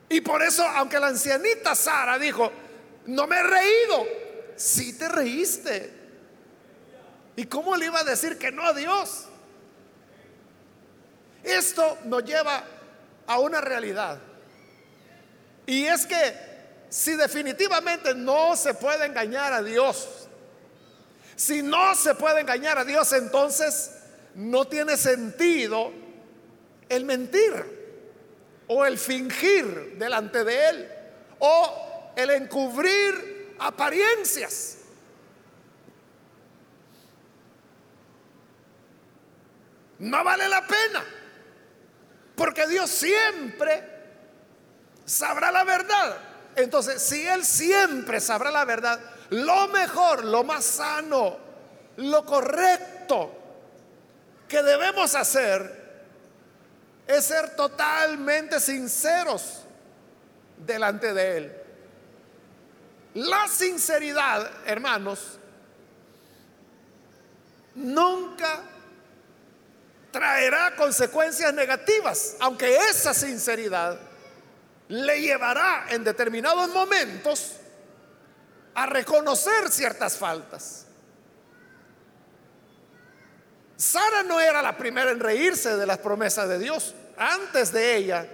Y 0.10 0.20
por 0.20 0.44
eso, 0.44 0.68
aunque 0.68 1.00
la 1.00 1.08
ancianita 1.08 1.74
Sara 1.74 2.20
dijo, 2.20 2.52
no 3.06 3.28
me 3.28 3.38
he 3.38 3.44
reído, 3.44 4.23
sí 4.56 4.98
te 4.98 5.08
reíste. 5.08 5.92
¿Y 7.36 7.46
cómo 7.46 7.76
le 7.76 7.86
iba 7.86 8.00
a 8.00 8.04
decir 8.04 8.38
que 8.38 8.52
no 8.52 8.64
a 8.64 8.74
Dios? 8.74 9.26
Esto 11.44 11.98
nos 12.06 12.24
lleva 12.24 12.64
a 13.28 13.40
una 13.40 13.60
realidad. 13.60 14.20
Y 15.66 15.86
es 15.86 16.06
que 16.06 16.54
si 16.90 17.16
definitivamente 17.16 18.14
no 18.14 18.56
se 18.56 18.74
puede 18.74 19.06
engañar 19.06 19.52
a 19.54 19.64
Dios, 19.64 20.28
si 21.36 21.62
no 21.64 21.96
se 21.96 22.16
puede 22.16 22.42
engañar 22.42 22.78
a 22.78 22.86
Dios, 22.86 23.12
entonces 23.14 23.92
no 24.36 24.66
tiene 24.66 24.98
sentido 24.98 25.92
el 26.90 27.06
mentir 27.06 27.84
o 28.68 28.86
el 28.86 28.98
fingir 28.98 29.96
delante 29.98 30.44
de 30.44 30.70
Él 30.70 30.90
o 31.40 32.14
el 32.16 32.30
encubrir 32.30 33.33
apariencias. 33.60 34.78
No 40.00 40.24
vale 40.24 40.48
la 40.50 40.66
pena, 40.68 41.04
porque 42.36 42.68
Dios 42.68 42.90
siempre 42.90 43.84
sabrá 45.06 45.52
la 45.52 45.64
verdad. 45.64 46.18
Entonces, 46.56 47.02
si 47.02 47.26
Él 47.26 47.46
siempre 47.46 48.20
sabrá 48.20 48.52
la 48.52 48.66
verdad, 48.66 49.00
lo 49.30 49.68
mejor, 49.70 50.26
lo 50.26 50.44
más 50.44 50.66
sano, 50.66 51.38
lo 51.98 52.26
correcto 52.26 53.32
que 54.48 54.62
debemos 54.62 55.16
hacer 55.16 55.84
es 57.08 57.26
ser 57.26 57.56
totalmente 57.56 58.60
sinceros 58.60 59.64
delante 60.58 61.14
de 61.14 61.38
Él. 61.38 61.63
La 63.16 63.48
sinceridad, 63.48 64.50
hermanos, 64.66 65.40
nunca 67.76 68.64
traerá 70.12 70.76
consecuencias 70.76 71.54
negativas, 71.54 72.36
aunque 72.40 72.76
esa 72.76 73.14
sinceridad 73.14 74.00
le 74.88 75.22
llevará 75.22 75.88
en 75.90 76.04
determinados 76.04 76.70
momentos 76.70 77.54
a 78.76 78.86
reconocer 78.86 79.70
ciertas 79.70 80.18
faltas. 80.18 80.86
Sara 83.76 84.24
no 84.24 84.40
era 84.40 84.62
la 84.62 84.78
primera 84.78 85.12
en 85.12 85.20
reírse 85.20 85.76
de 85.76 85.86
las 85.86 85.98
promesas 85.98 86.48
de 86.48 86.60
Dios. 86.60 86.94
Antes 87.18 87.72
de 87.72 87.96
ella, 87.96 88.28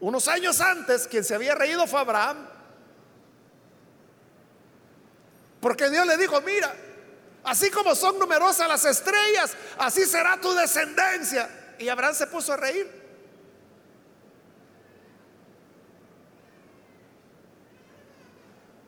unos 0.00 0.28
años 0.28 0.60
antes, 0.60 1.06
quien 1.06 1.24
se 1.24 1.34
había 1.34 1.54
reído 1.54 1.86
fue 1.86 2.00
Abraham. 2.00 2.47
Porque 5.60 5.90
Dios 5.90 6.06
le 6.06 6.16
dijo, 6.16 6.40
mira, 6.40 6.74
así 7.44 7.70
como 7.70 7.94
son 7.94 8.18
numerosas 8.18 8.68
las 8.68 8.84
estrellas, 8.84 9.54
así 9.78 10.04
será 10.04 10.40
tu 10.40 10.52
descendencia. 10.54 11.74
Y 11.78 11.88
Abraham 11.88 12.14
se 12.14 12.26
puso 12.26 12.52
a 12.52 12.56
reír. 12.56 12.98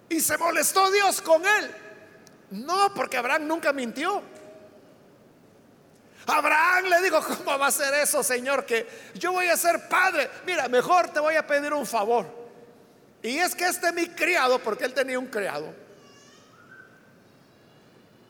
Y 0.09 0.20
se 0.20 0.37
molestó 0.37 0.90
Dios 0.90 1.20
con 1.22 1.46
él. 1.46 1.74
No, 2.50 2.92
porque 2.94 3.16
Abraham 3.16 3.46
nunca 3.46 3.72
mintió. 3.72 4.22
Abraham 6.26 6.87
le 6.87 7.02
dijo, 7.02 7.20
¿cómo 7.22 7.59
va 7.59 7.68
a 7.68 7.70
ser 7.70 7.94
eso, 7.94 8.22
Señor? 8.22 8.66
Que 8.66 8.87
yo 9.14 9.33
voy 9.33 9.46
a 9.46 9.56
ser 9.56 9.88
padre. 9.88 10.28
Mira, 10.44 10.68
mejor 10.68 11.09
te 11.09 11.20
voy 11.20 11.37
a 11.37 11.46
pedir 11.46 11.72
un 11.72 11.87
favor. 11.87 12.26
Y 13.22 13.38
es 13.38 13.54
que 13.54 13.66
este 13.66 13.92
mi 13.92 14.09
criado, 14.09 14.59
porque 14.59 14.85
él 14.85 14.94
tenía 14.94 15.18
un 15.18 15.26
criado, 15.26 15.74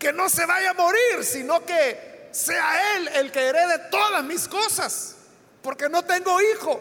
que 0.01 0.13
no 0.13 0.29
se 0.29 0.47
vaya 0.47 0.71
a 0.71 0.75
morir, 0.75 1.23
sino 1.23 1.65
que 1.65 2.29
sea 2.33 2.97
él 2.97 3.09
el 3.17 3.31
que 3.31 3.41
herede 3.41 3.79
todas 3.91 4.25
mis 4.25 4.49
cosas, 4.49 5.15
porque 5.63 5.89
no 5.89 6.03
tengo 6.03 6.41
hijo. 6.41 6.81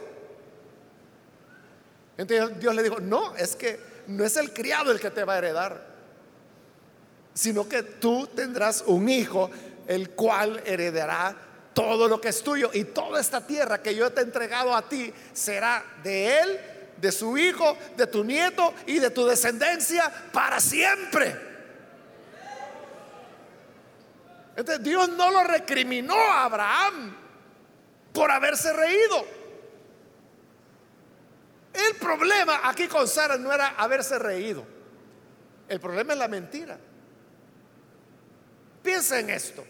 Entonces 2.18 2.60
Dios 2.60 2.74
le 2.74 2.82
dijo, 2.82 3.00
no, 3.00 3.36
es 3.36 3.56
que 3.56 3.78
no 4.08 4.24
es 4.24 4.38
el 4.38 4.54
criado 4.54 4.92
el 4.92 5.00
que 5.00 5.12
te 5.12 5.26
va 5.26 5.36
a 5.36 5.38
heredar, 5.40 5.86
sino 7.34 7.68
que 7.68 7.84
tú 7.84 8.26
tendrás 8.28 8.84
un 8.88 9.10
hijo 9.10 9.52
el 9.86 10.12
cual 10.12 10.64
heredará 10.66 11.36
todo 11.74 12.08
lo 12.08 12.22
que 12.22 12.30
es 12.30 12.42
tuyo 12.42 12.72
y 12.74 12.86
toda 12.86 13.20
esta 13.20 13.46
tierra 13.46 13.82
que 13.82 13.96
yo 13.96 14.12
te 14.12 14.22
he 14.22 14.24
entregado 14.24 14.74
a 14.74 14.88
ti 14.88 15.14
será 15.34 15.84
de 16.04 16.40
él, 16.40 16.60
de 16.98 17.12
su 17.12 17.38
hijo, 17.38 17.78
de 17.98 18.08
tu 18.08 18.24
nieto 18.24 18.74
y 18.86 19.00
de 19.00 19.10
tu 19.10 19.26
descendencia 19.26 20.10
para 20.32 20.60
siempre. 20.62 21.49
Entonces 24.60 24.84
Dios 24.84 25.08
no 25.08 25.32
lo 25.32 25.46
recriminó 25.46 26.16
a 26.16 26.44
Abraham 26.44 27.16
por 28.12 28.30
haberse 28.30 28.74
reído. 28.74 29.26
El 31.72 31.96
problema 31.96 32.60
aquí 32.66 32.90
con 32.90 33.08
Sara 33.08 33.38
no 33.38 33.54
era 33.54 33.70
haberse 33.70 34.20
reído. 34.20 34.66
El 35.70 35.80
problema 35.80 36.12
es 36.12 36.20
la 36.20 36.28
mentira. 36.28 36.78
Piensa 38.84 39.22
en 39.22 39.30
esto. 39.30 39.66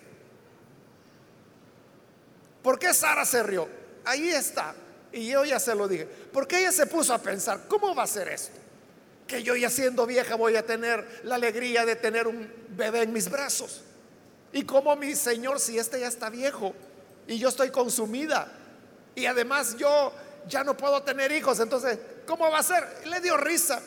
¿Por 2.63 2.79
qué 2.79 2.91
Sara 2.91 3.25
se 3.25 3.43
rió? 3.43 3.69
Ahí 4.05 4.29
está. 4.29 4.73
Y 5.11 5.29
yo 5.29 5.45
ya 5.45 5.59
se 5.59 5.75
lo 5.75 5.87
dije. 5.87 6.07
Porque 6.33 6.61
ella 6.61 6.71
se 6.71 6.87
puso 6.87 7.13
a 7.13 7.19
pensar, 7.19 7.67
¿cómo 7.67 7.93
va 7.93 8.03
a 8.03 8.07
ser 8.07 8.27
esto? 8.29 8.57
Que 9.27 9.43
yo 9.43 9.55
ya 9.55 9.69
siendo 9.69 10.07
vieja 10.07 10.33
voy 10.33 10.55
a 10.55 10.65
tener 10.65 11.21
la 11.25 11.35
alegría 11.35 11.85
de 11.85 11.95
tener 11.95 12.25
un 12.25 12.51
bebé 12.69 13.03
en 13.03 13.13
mis 13.13 13.29
brazos. 13.29 13.83
Y 14.51 14.63
como 14.63 14.95
mi 14.95 15.15
Señor, 15.15 15.59
si 15.59 15.77
este 15.77 15.99
ya 15.99 16.07
está 16.07 16.29
viejo 16.29 16.73
y 17.27 17.37
yo 17.37 17.49
estoy 17.49 17.69
consumida. 17.69 18.51
Y 19.15 19.25
además 19.25 19.75
yo 19.77 20.13
ya 20.47 20.63
no 20.63 20.75
puedo 20.75 21.03
tener 21.03 21.31
hijos, 21.31 21.59
entonces, 21.59 21.99
¿cómo 22.25 22.49
va 22.49 22.59
a 22.59 22.63
ser? 22.63 23.07
Le 23.07 23.19
dio 23.19 23.37
risa. 23.37 23.81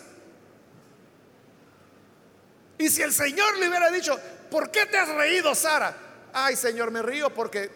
Y 2.79 2.89
si 2.89 3.03
el 3.03 3.13
Señor 3.13 3.59
le 3.59 3.69
hubiera 3.69 3.91
dicho, 3.91 4.19
¿por 4.51 4.71
qué 4.71 4.87
te 4.87 4.99
has 4.99 5.09
reído, 5.09 5.55
Sara? 5.55 5.95
Ay, 6.33 6.57
Señor, 6.57 6.91
me 6.91 7.03
río 7.03 7.33
porque 7.33 7.71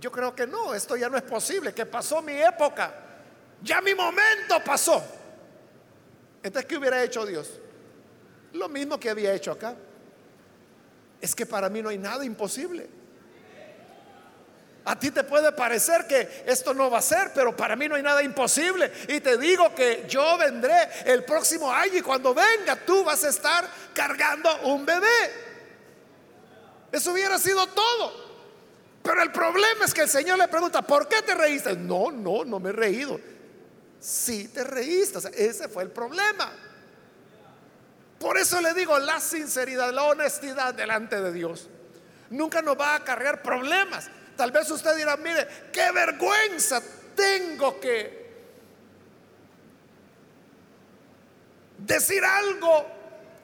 yo 0.00 0.10
creo 0.10 0.34
que 0.34 0.46
no, 0.46 0.74
esto 0.74 0.96
ya 0.96 1.08
no 1.08 1.16
es 1.16 1.22
posible, 1.22 1.72
que 1.74 1.86
pasó 1.86 2.22
mi 2.22 2.34
época, 2.40 2.92
ya 3.62 3.80
mi 3.80 3.94
momento 3.94 4.62
pasó. 4.64 5.02
Entonces, 6.42 6.68
¿qué 6.68 6.76
hubiera 6.76 7.02
hecho 7.02 7.24
Dios? 7.24 7.60
Lo 8.52 8.68
mismo 8.68 8.98
que 8.98 9.10
había 9.10 9.32
hecho 9.32 9.52
acá. 9.52 9.76
Es 11.22 11.34
que 11.34 11.46
para 11.46 11.70
mí 11.70 11.80
no 11.80 11.88
hay 11.88 11.98
nada 11.98 12.24
imposible. 12.24 12.86
A 14.84 14.98
ti 14.98 15.12
te 15.12 15.22
puede 15.22 15.52
parecer 15.52 16.08
que 16.08 16.42
esto 16.44 16.74
no 16.74 16.90
va 16.90 16.98
a 16.98 17.02
ser, 17.02 17.30
pero 17.32 17.56
para 17.56 17.76
mí 17.76 17.88
no 17.88 17.94
hay 17.94 18.02
nada 18.02 18.22
imposible. 18.22 18.92
Y 19.08 19.20
te 19.20 19.38
digo 19.38 19.72
que 19.74 20.04
yo 20.08 20.36
vendré 20.36 20.88
el 21.06 21.24
próximo 21.24 21.72
año 21.72 21.98
y 21.98 22.02
cuando 22.02 22.34
venga 22.34 22.74
tú 22.84 23.04
vas 23.04 23.22
a 23.22 23.28
estar 23.28 23.64
cargando 23.94 24.50
un 24.64 24.84
bebé. 24.84 25.30
Eso 26.90 27.12
hubiera 27.12 27.38
sido 27.38 27.64
todo. 27.68 28.32
Pero 29.04 29.22
el 29.22 29.30
problema 29.30 29.84
es 29.84 29.94
que 29.94 30.02
el 30.02 30.08
Señor 30.08 30.38
le 30.38 30.48
pregunta, 30.48 30.82
¿por 30.82 31.06
qué 31.06 31.22
te 31.22 31.34
reíste? 31.34 31.76
No, 31.76 32.10
no, 32.10 32.44
no 32.44 32.58
me 32.58 32.70
he 32.70 32.72
reído. 32.72 33.20
Sí 34.00 34.48
te 34.48 34.64
reíste. 34.64 35.18
ese 35.36 35.68
fue 35.68 35.84
el 35.84 35.90
problema. 35.90 36.52
Por 38.22 38.38
eso 38.38 38.60
le 38.60 38.72
digo, 38.72 38.96
la 39.00 39.18
sinceridad, 39.18 39.92
la 39.92 40.04
honestidad 40.04 40.72
delante 40.72 41.20
de 41.20 41.32
Dios 41.32 41.68
nunca 42.30 42.62
nos 42.62 42.78
va 42.78 42.94
a 42.94 43.00
cargar 43.02 43.42
problemas. 43.42 44.08
Tal 44.36 44.52
vez 44.52 44.70
usted 44.70 44.94
dirá, 44.96 45.16
mire, 45.16 45.48
qué 45.72 45.90
vergüenza 45.90 46.80
tengo 47.16 47.80
que 47.80 48.22
decir 51.78 52.24
algo 52.24 52.86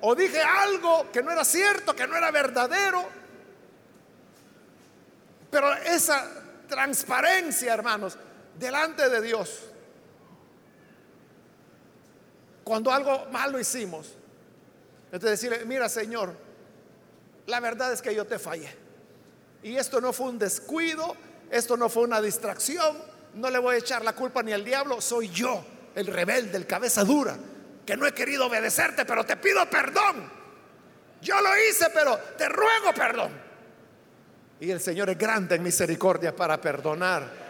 o 0.01 0.15
dije 0.15 0.41
algo 0.41 1.11
que 1.11 1.25
no 1.25 1.33
era 1.33 1.45
cierto, 1.45 1.97
que 1.97 2.07
no 2.07 2.17
era 2.17 2.31
verdadero. 2.31 3.05
Pero 5.51 5.75
esa 5.75 6.25
transparencia, 6.69 7.75
hermanos, 7.75 8.17
delante 8.57 9.09
de 9.09 9.23
Dios, 9.23 9.61
cuando 12.63 12.93
algo 12.93 13.27
malo 13.33 13.59
hicimos, 13.59 14.18
es 15.13 15.21
decirle, 15.21 15.65
mira 15.65 15.89
Señor, 15.89 16.35
la 17.47 17.61
verdad 17.61 17.93
es 17.93 18.03
que 18.03 18.15
yo 18.15 18.27
te 18.27 18.39
fallé. 18.39 18.69
Y 19.63 19.77
esto 19.77 20.01
no 20.01 20.13
fue 20.13 20.29
un 20.29 20.39
descuido, 20.39 21.17
esto 21.51 21.77
no 21.77 21.89
fue 21.89 22.05
una 22.05 22.21
distracción, 22.21 22.97
no 23.35 23.51
le 23.51 23.59
voy 23.59 23.77
a 23.77 23.79
echar 23.79 24.05
la 24.05 24.15
culpa 24.15 24.43
ni 24.43 24.53
al 24.53 24.65
diablo, 24.65 25.01
soy 25.01 25.29
yo, 25.31 25.65
el 25.95 26.07
rebelde, 26.07 26.57
el 26.57 26.67
cabeza 26.67 27.05
dura, 27.05 27.37
que 27.85 27.97
no 27.97 28.07
he 28.07 28.13
querido 28.13 28.47
obedecerte, 28.47 29.05
pero 29.05 29.25
te 29.25 29.37
pido 29.37 29.69
perdón. 29.69 30.31
Yo 31.21 31.41
lo 31.41 31.51
hice, 31.59 31.91
pero 31.93 32.17
te 32.37 32.49
ruego 32.49 32.93
perdón. 32.95 33.33
Y 34.61 34.71
el 34.71 34.81
Señor 34.81 35.11
es 35.11 35.19
grande 35.19 35.57
en 35.57 35.63
misericordia 35.63 36.35
para 36.35 36.61
perdonar. 36.61 37.49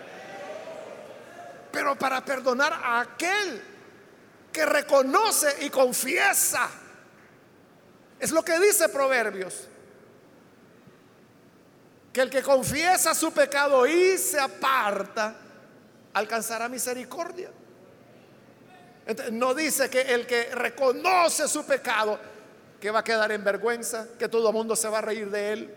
Pero 1.73 1.97
para 1.97 2.25
perdonar 2.25 2.73
a 2.73 3.01
aquel 3.01 3.63
que 4.53 4.65
reconoce 4.65 5.65
y 5.65 5.71
confiesa. 5.71 6.69
Es 8.19 8.31
lo 8.31 8.45
que 8.45 8.59
dice 8.59 8.89
Proverbios 8.89 9.69
que 12.13 12.23
el 12.23 12.31
que 12.31 12.43
confiesa 12.43 13.15
su 13.15 13.33
pecado 13.33 13.87
y 13.87 14.19
se 14.19 14.41
aparta, 14.41 15.37
alcanzará 16.15 16.69
misericordia. 16.69 17.51
no 19.33 19.55
dice 19.55 19.89
que 19.89 20.01
el 20.01 20.27
que 20.27 20.51
reconoce 20.55 21.47
su 21.49 21.65
pecado, 21.65 22.19
que 22.81 22.91
va 22.91 23.01
a 23.01 23.05
quedar 23.05 23.31
en 23.33 23.45
vergüenza, 23.45 24.09
que 24.19 24.29
todo 24.29 24.49
el 24.49 24.55
mundo 24.55 24.75
se 24.75 24.89
va 24.89 24.99
a 24.99 25.03
reír 25.03 25.31
de 25.31 25.53
él. 25.53 25.75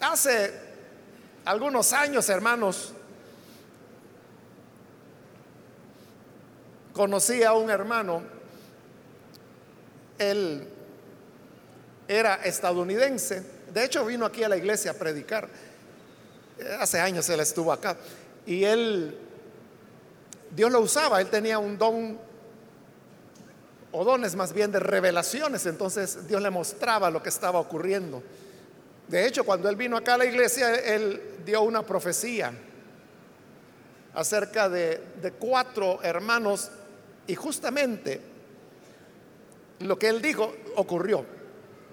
Hace 0.00 0.52
algunos 1.44 1.92
años, 1.92 2.28
hermanos, 2.28 2.92
conocí 6.96 7.42
a 7.42 7.52
un 7.52 7.68
hermano, 7.68 8.22
él 10.18 10.66
era 12.08 12.36
estadounidense, 12.36 13.44
de 13.72 13.84
hecho 13.84 14.06
vino 14.06 14.24
aquí 14.24 14.42
a 14.42 14.48
la 14.48 14.56
iglesia 14.56 14.92
a 14.92 14.94
predicar, 14.94 15.46
hace 16.80 16.98
años 16.98 17.28
él 17.28 17.40
estuvo 17.40 17.70
acá, 17.70 17.98
y 18.46 18.64
él, 18.64 19.14
Dios 20.52 20.72
lo 20.72 20.80
usaba, 20.80 21.20
él 21.20 21.28
tenía 21.28 21.58
un 21.58 21.76
don, 21.76 22.18
o 23.92 24.04
dones 24.04 24.34
más 24.34 24.54
bien 24.54 24.72
de 24.72 24.80
revelaciones, 24.80 25.66
entonces 25.66 26.26
Dios 26.26 26.40
le 26.40 26.48
mostraba 26.48 27.10
lo 27.10 27.22
que 27.22 27.28
estaba 27.28 27.60
ocurriendo. 27.60 28.22
De 29.06 29.26
hecho, 29.26 29.44
cuando 29.44 29.68
él 29.68 29.76
vino 29.76 29.98
acá 29.98 30.14
a 30.14 30.18
la 30.18 30.24
iglesia, 30.24 30.74
él 30.74 31.20
dio 31.44 31.60
una 31.60 31.82
profecía 31.82 32.52
acerca 34.14 34.68
de, 34.68 35.00
de 35.20 35.32
cuatro 35.32 36.02
hermanos 36.02 36.70
y 37.26 37.34
justamente 37.34 38.20
lo 39.80 39.98
que 39.98 40.08
él 40.08 40.22
dijo 40.22 40.54
ocurrió. 40.76 41.24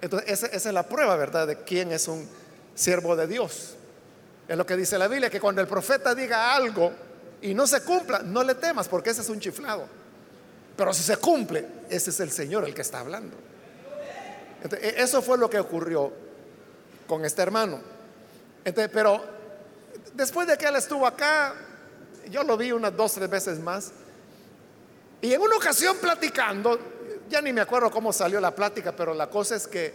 Entonces, 0.02 0.30
esa, 0.30 0.48
es 0.48 0.65
la 0.74 0.84
prueba, 0.84 1.15
¿verdad?, 1.15 1.48
de 1.48 1.63
quién 1.63 1.91
es 1.91 2.08
un 2.08 2.28
siervo 2.76 3.15
de 3.15 3.28
Dios. 3.28 3.76
Es 4.48 4.58
lo 4.58 4.65
que 4.65 4.76
dice 4.76 4.98
la 4.98 5.08
Biblia, 5.08 5.30
que 5.30 5.39
cuando 5.39 5.62
el 5.62 5.67
profeta 5.67 6.13
diga 6.13 6.54
algo 6.54 6.91
y 7.41 7.54
no 7.54 7.65
se 7.65 7.82
cumpla, 7.84 8.19
no 8.19 8.43
le 8.43 8.56
temas, 8.56 8.88
porque 8.88 9.12
ese 9.12 9.22
es 9.22 9.30
un 9.30 9.39
chiflado. 9.39 9.88
Pero 10.76 10.93
si 10.93 11.04
se 11.04 11.17
cumple, 11.17 11.65
ese 11.89 12.10
es 12.10 12.19
el 12.19 12.32
Señor 12.32 12.65
el 12.65 12.74
que 12.74 12.82
está 12.82 13.00
hablando. 13.00 13.38
E, 14.63 14.96
eso 14.98 15.22
fue 15.22 15.38
lo 15.38 15.50
que 15.50 15.60
ocurrió 15.60 16.12
con 17.08 17.24
este 17.24 17.41
hermano. 17.41 17.80
Entonces, 18.65 18.91
pero 18.93 19.24
después 20.13 20.48
de 20.48 20.58
que 20.58 20.65
él 20.65 20.76
estuvo 20.76 21.06
acá, 21.06 21.54
yo 22.30 22.43
lo 22.43 22.58
vi 22.58 22.72
unas 22.72 22.96
dos, 22.96 23.13
tres 23.13 23.30
veces 23.30 23.60
más. 23.60 23.91
Y 25.24 25.34
en 25.34 25.42
una 25.42 25.56
ocasión 25.56 25.96
platicando, 26.00 26.78
ya 27.30 27.42
ni 27.42 27.54
me 27.54 27.62
acuerdo 27.62 27.90
cómo 27.90 28.12
salió 28.12 28.42
la 28.42 28.54
plática, 28.54 28.94
pero 28.94 29.14
la 29.14 29.30
cosa 29.30 29.56
es 29.56 29.70
que 29.70 29.94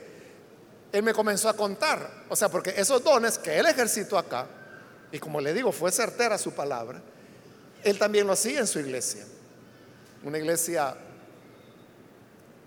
él 0.91 1.03
me 1.03 1.13
comenzó 1.13 1.51
a 1.51 1.53
contar, 1.53 2.25
o 2.31 2.35
sea, 2.35 2.49
porque 2.49 2.73
esos 2.75 3.05
dones 3.05 3.37
que 3.37 3.59
él 3.59 3.67
ejercitó 3.67 4.17
acá, 4.17 4.47
y 5.13 5.19
como 5.19 5.39
le 5.43 5.53
digo, 5.53 5.71
fue 5.71 5.93
certera 5.93 6.39
su 6.39 6.53
palabra, 6.53 7.03
él 7.85 7.99
también 7.99 8.27
lo 8.27 8.33
hacía 8.33 8.61
en 8.61 8.67
su 8.67 8.79
iglesia, 8.79 9.27
una 10.25 10.39
iglesia 10.39 10.97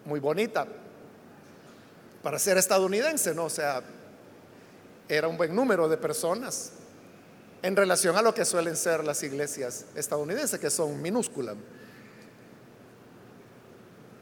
muy 0.06 0.20
bonita 0.20 0.68
para 2.22 2.38
ser 2.38 2.60
estadounidense, 2.60 3.34
¿no? 3.34 3.46
O 3.46 3.50
sea, 3.50 3.82
era 5.10 5.28
un 5.28 5.36
buen 5.36 5.56
número 5.56 5.90
de 5.90 5.98
personas 5.98 6.74
en 7.64 7.76
relación 7.76 8.16
a 8.18 8.22
lo 8.22 8.36
que 8.36 8.46
suelen 8.46 8.78
ser 8.78 9.04
las 9.04 9.24
iglesias 9.24 9.86
estadounidenses, 9.96 10.60
que 10.60 10.70
son 10.70 11.02
minúsculas. 11.02 11.56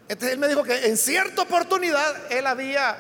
Entonces 0.09 0.33
él 0.33 0.39
me 0.39 0.47
dijo 0.47 0.63
que 0.63 0.87
en 0.87 0.97
cierta 0.97 1.43
oportunidad 1.43 2.31
él 2.31 2.47
había 2.47 2.97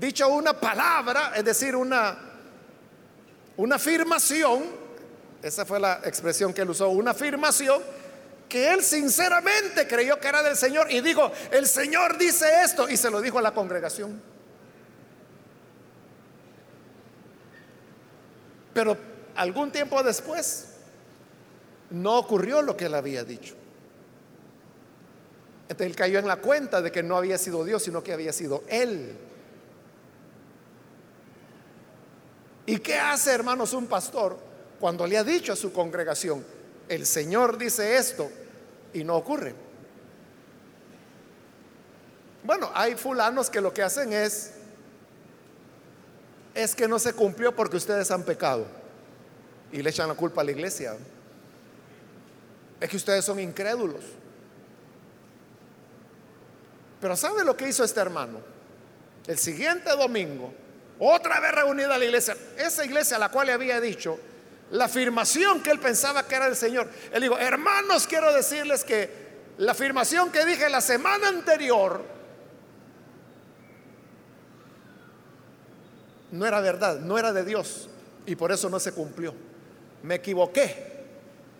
dicho 0.00 0.28
una 0.28 0.58
palabra, 0.58 1.32
es 1.36 1.44
decir, 1.44 1.76
una, 1.76 2.18
una 3.56 3.76
afirmación, 3.76 4.64
esa 5.40 5.64
fue 5.64 5.78
la 5.78 6.00
expresión 6.02 6.52
que 6.52 6.62
él 6.62 6.70
usó, 6.70 6.88
una 6.88 7.12
afirmación 7.12 7.80
que 8.48 8.72
él 8.72 8.82
sinceramente 8.82 9.86
creyó 9.86 10.18
que 10.18 10.26
era 10.26 10.42
del 10.42 10.56
Señor 10.56 10.90
y 10.90 11.00
dijo, 11.00 11.30
el 11.52 11.66
Señor 11.66 12.18
dice 12.18 12.64
esto 12.64 12.88
y 12.88 12.96
se 12.96 13.08
lo 13.08 13.20
dijo 13.20 13.38
a 13.38 13.42
la 13.42 13.54
congregación. 13.54 14.20
Pero 18.74 18.96
algún 19.36 19.70
tiempo 19.70 20.02
después 20.02 20.70
no 21.90 22.18
ocurrió 22.18 22.62
lo 22.62 22.76
que 22.76 22.86
él 22.86 22.94
había 22.94 23.22
dicho. 23.22 23.54
Entonces 25.68 25.86
él 25.88 25.96
cayó 25.96 26.18
en 26.18 26.28
la 26.28 26.36
cuenta 26.36 26.80
de 26.80 26.92
que 26.92 27.02
no 27.02 27.16
había 27.16 27.38
sido 27.38 27.64
Dios, 27.64 27.82
sino 27.82 28.02
que 28.02 28.12
había 28.12 28.32
sido 28.32 28.62
él. 28.68 29.16
¿Y 32.66 32.78
qué 32.78 32.98
hace, 32.98 33.32
hermanos, 33.32 33.72
un 33.72 33.86
pastor 33.86 34.38
cuando 34.78 35.06
le 35.06 35.18
ha 35.18 35.24
dicho 35.24 35.52
a 35.52 35.56
su 35.56 35.72
congregación, 35.72 36.44
el 36.88 37.06
Señor 37.06 37.58
dice 37.58 37.96
esto 37.96 38.30
y 38.92 39.02
no 39.02 39.16
ocurre? 39.16 39.54
Bueno, 42.44 42.70
hay 42.74 42.94
fulanos 42.94 43.50
que 43.50 43.60
lo 43.60 43.72
que 43.74 43.82
hacen 43.82 44.12
es, 44.12 44.52
es 46.54 46.76
que 46.76 46.86
no 46.86 47.00
se 47.00 47.12
cumplió 47.12 47.54
porque 47.54 47.76
ustedes 47.76 48.10
han 48.12 48.22
pecado 48.22 48.66
y 49.72 49.82
le 49.82 49.90
echan 49.90 50.08
la 50.08 50.14
culpa 50.14 50.42
a 50.42 50.44
la 50.44 50.52
iglesia. 50.52 50.96
Es 52.80 52.88
que 52.88 52.96
ustedes 52.96 53.24
son 53.24 53.40
incrédulos. 53.40 54.04
Pero 57.00 57.16
¿sabe 57.16 57.44
lo 57.44 57.56
que 57.56 57.68
hizo 57.68 57.84
este 57.84 58.00
hermano? 58.00 58.38
El 59.26 59.38
siguiente 59.38 59.90
domingo, 59.90 60.52
otra 60.98 61.40
vez 61.40 61.52
reunida 61.52 61.98
la 61.98 62.04
iglesia, 62.04 62.36
esa 62.56 62.84
iglesia 62.84 63.16
a 63.16 63.20
la 63.20 63.28
cual 63.28 63.48
le 63.48 63.52
había 63.52 63.80
dicho 63.80 64.18
la 64.70 64.86
afirmación 64.86 65.62
que 65.62 65.70
él 65.70 65.78
pensaba 65.78 66.26
que 66.26 66.34
era 66.34 66.46
el 66.46 66.56
Señor. 66.56 66.88
Él 67.12 67.22
dijo, 67.22 67.38
hermanos, 67.38 68.06
quiero 68.06 68.32
decirles 68.32 68.84
que 68.84 69.26
la 69.58 69.72
afirmación 69.72 70.30
que 70.30 70.44
dije 70.44 70.68
la 70.68 70.80
semana 70.80 71.28
anterior 71.28 72.04
no 76.32 76.46
era 76.46 76.60
verdad, 76.60 76.98
no 77.00 77.18
era 77.18 77.32
de 77.32 77.44
Dios 77.44 77.88
y 78.26 78.36
por 78.36 78.52
eso 78.52 78.68
no 78.68 78.80
se 78.80 78.92
cumplió. 78.92 79.34
Me 80.02 80.16
equivoqué 80.16 81.04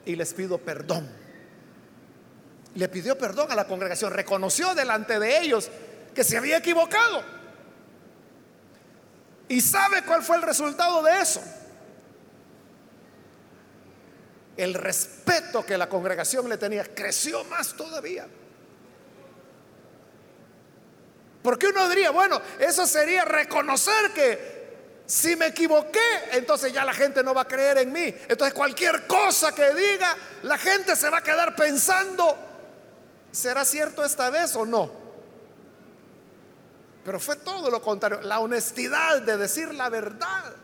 y 0.04 0.16
les 0.16 0.34
pido 0.34 0.58
perdón 0.58 1.25
le 2.76 2.88
pidió 2.88 3.16
perdón 3.16 3.50
a 3.50 3.54
la 3.54 3.66
congregación, 3.66 4.12
reconoció 4.12 4.74
delante 4.74 5.18
de 5.18 5.40
ellos 5.40 5.70
que 6.14 6.22
se 6.24 6.36
había 6.36 6.58
equivocado. 6.58 7.22
¿Y 9.48 9.60
sabe 9.60 10.02
cuál 10.02 10.22
fue 10.22 10.36
el 10.36 10.42
resultado 10.42 11.02
de 11.02 11.20
eso? 11.20 11.42
El 14.56 14.74
respeto 14.74 15.64
que 15.64 15.78
la 15.78 15.88
congregación 15.88 16.48
le 16.48 16.58
tenía 16.58 16.84
creció 16.94 17.44
más 17.44 17.74
todavía. 17.74 18.26
Porque 21.42 21.68
uno 21.68 21.88
diría, 21.88 22.10
bueno, 22.10 22.42
eso 22.58 22.86
sería 22.86 23.24
reconocer 23.24 24.10
que 24.12 24.56
si 25.06 25.36
me 25.36 25.46
equivoqué, 25.46 26.00
entonces 26.32 26.72
ya 26.72 26.84
la 26.84 26.92
gente 26.92 27.22
no 27.22 27.32
va 27.32 27.42
a 27.42 27.48
creer 27.48 27.78
en 27.78 27.92
mí. 27.92 28.12
Entonces 28.28 28.52
cualquier 28.52 29.06
cosa 29.06 29.54
que 29.54 29.72
diga, 29.72 30.16
la 30.42 30.58
gente 30.58 30.96
se 30.96 31.08
va 31.08 31.18
a 31.18 31.22
quedar 31.22 31.54
pensando 31.54 32.45
¿Será 33.36 33.66
cierto 33.66 34.02
esta 34.02 34.30
vez 34.30 34.56
o 34.56 34.64
no? 34.64 34.90
Pero 37.04 37.20
fue 37.20 37.36
todo 37.36 37.70
lo 37.70 37.82
contrario, 37.82 38.22
la 38.22 38.40
honestidad 38.40 39.20
de 39.20 39.36
decir 39.36 39.74
la 39.74 39.90
verdad 39.90 40.54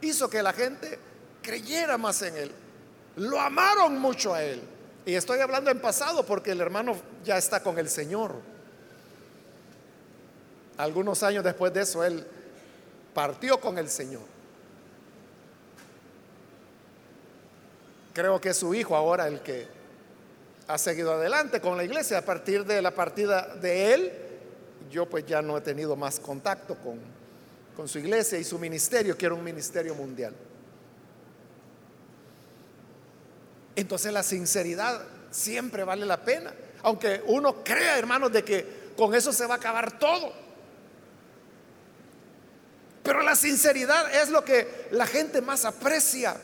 hizo 0.00 0.30
que 0.30 0.42
la 0.42 0.54
gente 0.54 0.98
creyera 1.42 1.98
más 1.98 2.22
en 2.22 2.34
él. 2.34 2.52
Lo 3.16 3.38
amaron 3.38 3.98
mucho 3.98 4.32
a 4.32 4.42
él. 4.42 4.62
Y 5.04 5.16
estoy 5.16 5.40
hablando 5.40 5.70
en 5.70 5.78
pasado 5.78 6.24
porque 6.24 6.52
el 6.52 6.62
hermano 6.62 6.96
ya 7.22 7.36
está 7.36 7.62
con 7.62 7.78
el 7.78 7.90
Señor. 7.90 8.36
Algunos 10.78 11.22
años 11.22 11.44
después 11.44 11.74
de 11.74 11.82
eso, 11.82 12.02
él 12.02 12.26
partió 13.12 13.60
con 13.60 13.76
el 13.76 13.90
Señor. 13.90 14.22
Creo 18.14 18.40
que 18.40 18.48
es 18.48 18.56
su 18.56 18.74
hijo 18.74 18.96
ahora 18.96 19.28
el 19.28 19.42
que 19.42 19.73
ha 20.66 20.78
seguido 20.78 21.12
adelante 21.12 21.60
con 21.60 21.76
la 21.76 21.84
iglesia. 21.84 22.18
A 22.18 22.22
partir 22.22 22.64
de 22.64 22.80
la 22.80 22.94
partida 22.94 23.54
de 23.56 23.94
él, 23.94 24.12
yo 24.90 25.06
pues 25.08 25.26
ya 25.26 25.42
no 25.42 25.56
he 25.56 25.60
tenido 25.60 25.96
más 25.96 26.20
contacto 26.20 26.76
con, 26.76 26.98
con 27.76 27.88
su 27.88 27.98
iglesia 27.98 28.38
y 28.38 28.44
su 28.44 28.58
ministerio, 28.58 29.16
que 29.16 29.26
era 29.26 29.34
un 29.34 29.44
ministerio 29.44 29.94
mundial. 29.94 30.34
Entonces 33.76 34.12
la 34.12 34.22
sinceridad 34.22 35.02
siempre 35.30 35.84
vale 35.84 36.06
la 36.06 36.22
pena, 36.22 36.54
aunque 36.82 37.22
uno 37.26 37.64
crea, 37.64 37.98
hermanos, 37.98 38.32
de 38.32 38.44
que 38.44 38.84
con 38.96 39.14
eso 39.14 39.32
se 39.32 39.46
va 39.46 39.54
a 39.54 39.56
acabar 39.56 39.98
todo. 39.98 40.32
Pero 43.02 43.20
la 43.22 43.34
sinceridad 43.36 44.14
es 44.14 44.30
lo 44.30 44.44
que 44.44 44.86
la 44.92 45.06
gente 45.06 45.42
más 45.42 45.64
aprecia. 45.64 46.36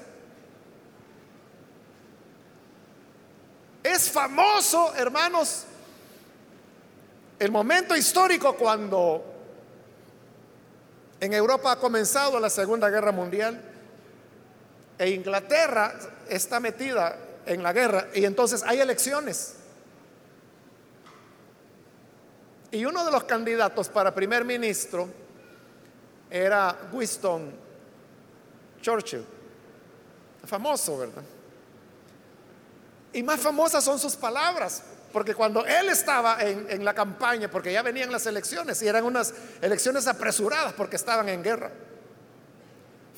Es 3.82 4.10
famoso, 4.10 4.94
hermanos, 4.94 5.64
el 7.38 7.50
momento 7.50 7.96
histórico 7.96 8.54
cuando 8.54 9.24
En 11.20 11.34
Europa 11.34 11.72
ha 11.72 11.76
comenzado 11.76 12.40
la 12.40 12.48
Segunda 12.48 12.88
Guerra 12.88 13.12
Mundial 13.12 13.60
e 14.98 15.10
Inglaterra 15.10 15.94
está 16.28 16.60
metida 16.60 17.16
en 17.44 17.62
la 17.62 17.74
guerra 17.74 18.08
y 18.14 18.24
entonces 18.24 18.62
hay 18.62 18.80
elecciones. 18.80 19.56
Y 22.70 22.84
uno 22.86 23.04
de 23.04 23.12
los 23.12 23.24
candidatos 23.24 23.90
para 23.90 24.14
primer 24.14 24.46
ministro 24.46 25.08
era 26.30 26.88
Winston 26.92 27.52
Churchill, 28.80 29.24
famoso, 30.44 30.96
¿verdad? 30.96 31.24
Y 33.12 33.22
más 33.22 33.40
famosas 33.40 33.82
son 33.82 33.98
sus 33.98 34.16
palabras, 34.16 34.82
porque 35.12 35.34
cuando 35.34 35.66
él 35.66 35.88
estaba 35.88 36.38
en, 36.40 36.84
la 36.84 36.94
campaña, 36.94 37.50
porque 37.50 37.72
ya 37.72 37.82
venían 37.82 38.12
las 38.12 38.26
elecciones 38.26 38.80
y 38.82 38.88
eran 38.88 39.04
unas 39.04 39.34
elecciones 39.60 40.06
apresuradas 40.06 40.72
porque 40.74 40.96
estaban 40.96 41.28
en 41.28 41.42
guerra, 41.42 41.70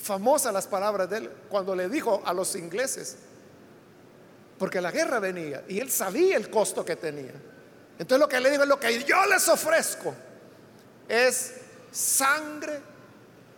famosas 0.03 0.53
las 0.53 0.67
palabras 0.67 1.11
de 1.11 1.19
él 1.19 1.31
cuando 1.49 1.77
le 1.77 1.89
dijo 1.89 2.23
a 2.25 2.33
los 2.33 2.57
ingleses, 2.57 3.17
porque 4.59 4.81
la 4.81 4.91
guerra 4.91 5.21
venía 5.21 5.65
y 5.69 5.81
él 5.81 5.91
sabía 5.91 6.37
el 6.37 6.49
costo 6.49 6.85
que 6.85 6.97
tenía. 6.97 7.35
Entonces 7.99 8.19
lo 8.19 8.29
que 8.29 8.41
le 8.41 8.51
dijo 8.51 8.63
es 8.63 8.69
lo 8.69 8.81
que 8.81 9.05
yo 9.05 9.27
les 9.27 9.47
ofrezco 9.49 10.15
es 11.13 11.55
sangre, 11.91 12.81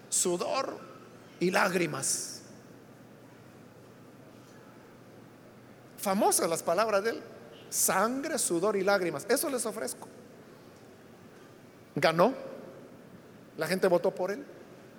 sudor 0.09 0.77
y 1.41 1.51
lágrimas. 1.51 2.34
Famosas 6.05 6.51
las 6.51 6.63
palabras 6.63 7.03
de 7.03 7.11
él. 7.11 7.23
Sangre, 7.71 8.39
sudor 8.39 8.77
y 8.77 8.83
lágrimas. 8.83 9.25
Eso 9.27 9.49
les 9.49 9.65
ofrezco. 9.65 10.07
Ganó. 11.95 12.35
La 13.57 13.67
gente 13.67 13.87
votó 13.87 14.15
por 14.15 14.31
él. 14.31 14.45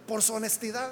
Por 0.07 0.23
su 0.23 0.33
honestidad. 0.33 0.89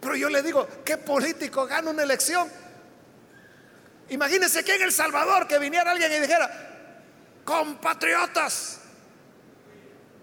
Pero 0.00 0.16
yo 0.16 0.28
le 0.28 0.42
digo, 0.42 0.66
¿qué 0.84 0.96
político 0.96 1.64
gana 1.64 1.90
una 1.90 2.02
elección? 2.02 2.48
Imagínense 4.08 4.64
que 4.64 4.74
en 4.74 4.82
El 4.82 4.92
Salvador 4.92 5.46
que 5.46 5.60
viniera 5.60 5.92
alguien 5.92 6.12
y 6.12 6.18
dijera, 6.18 6.50
compatriotas, 7.44 8.80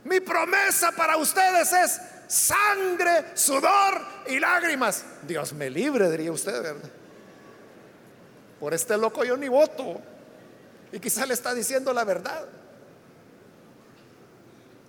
mi 0.04 0.20
promesa 0.20 0.92
para 0.92 1.16
ustedes 1.16 1.72
es 1.72 2.02
sangre, 2.32 3.26
sudor 3.34 4.02
y 4.28 4.40
lágrimas. 4.40 5.04
Dios 5.28 5.52
me 5.52 5.70
libre, 5.70 6.10
diría 6.10 6.32
usted, 6.32 6.64
¿verdad? 6.64 6.90
Por 8.58 8.74
este 8.74 8.98
loco 8.98 9.26
yo 9.26 9.36
ni 9.36 9.50
voto. 9.50 10.00
Y 10.94 11.00
quizá 11.00 11.26
le 11.26 11.34
está 11.34 11.54
diciendo 11.54 11.92
la 11.92 12.06
verdad. 12.06 12.48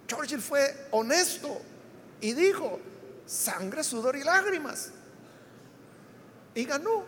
Churchill 0.06 0.40
fue 0.40 0.86
honesto 0.92 1.60
y 2.20 2.32
dijo, 2.32 2.78
sangre, 3.26 3.82
sudor 3.82 4.14
y 4.14 4.22
lágrimas. 4.22 4.92
Y 6.54 6.64
ganó. 6.64 7.04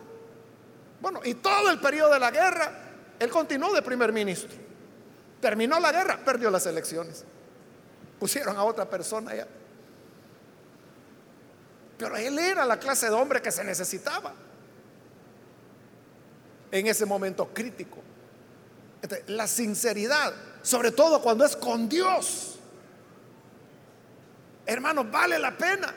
Bueno, 0.99 1.21
y 1.23 1.35
todo 1.35 1.69
el 1.71 1.79
periodo 1.79 2.13
de 2.13 2.19
la 2.19 2.31
guerra, 2.31 2.71
él 3.19 3.29
continuó 3.29 3.73
de 3.73 3.81
primer 3.81 4.11
ministro. 4.11 4.49
Terminó 5.39 5.79
la 5.79 5.93
guerra, 5.93 6.19
perdió 6.25 6.49
las 6.49 6.65
elecciones. 6.65 7.23
Pusieron 8.19 8.57
a 8.57 8.63
otra 8.63 8.89
persona 8.89 9.33
ya. 9.33 9.47
Pero 11.97 12.17
él 12.17 12.37
era 12.37 12.65
la 12.65 12.77
clase 12.77 13.07
de 13.07 13.13
hombre 13.13 13.41
que 13.41 13.51
se 13.51 13.63
necesitaba 13.63 14.33
en 16.71 16.87
ese 16.87 17.05
momento 17.05 17.47
crítico. 17.53 18.03
la 19.27 19.47
sinceridad, 19.47 20.33
sobre 20.63 20.91
todo 20.91 21.21
cuando 21.21 21.45
es 21.45 21.55
con 21.55 21.87
Dios. 21.87 22.57
Hermanos, 24.65 25.09
vale 25.11 25.37
la 25.37 25.55
pena. 25.55 25.93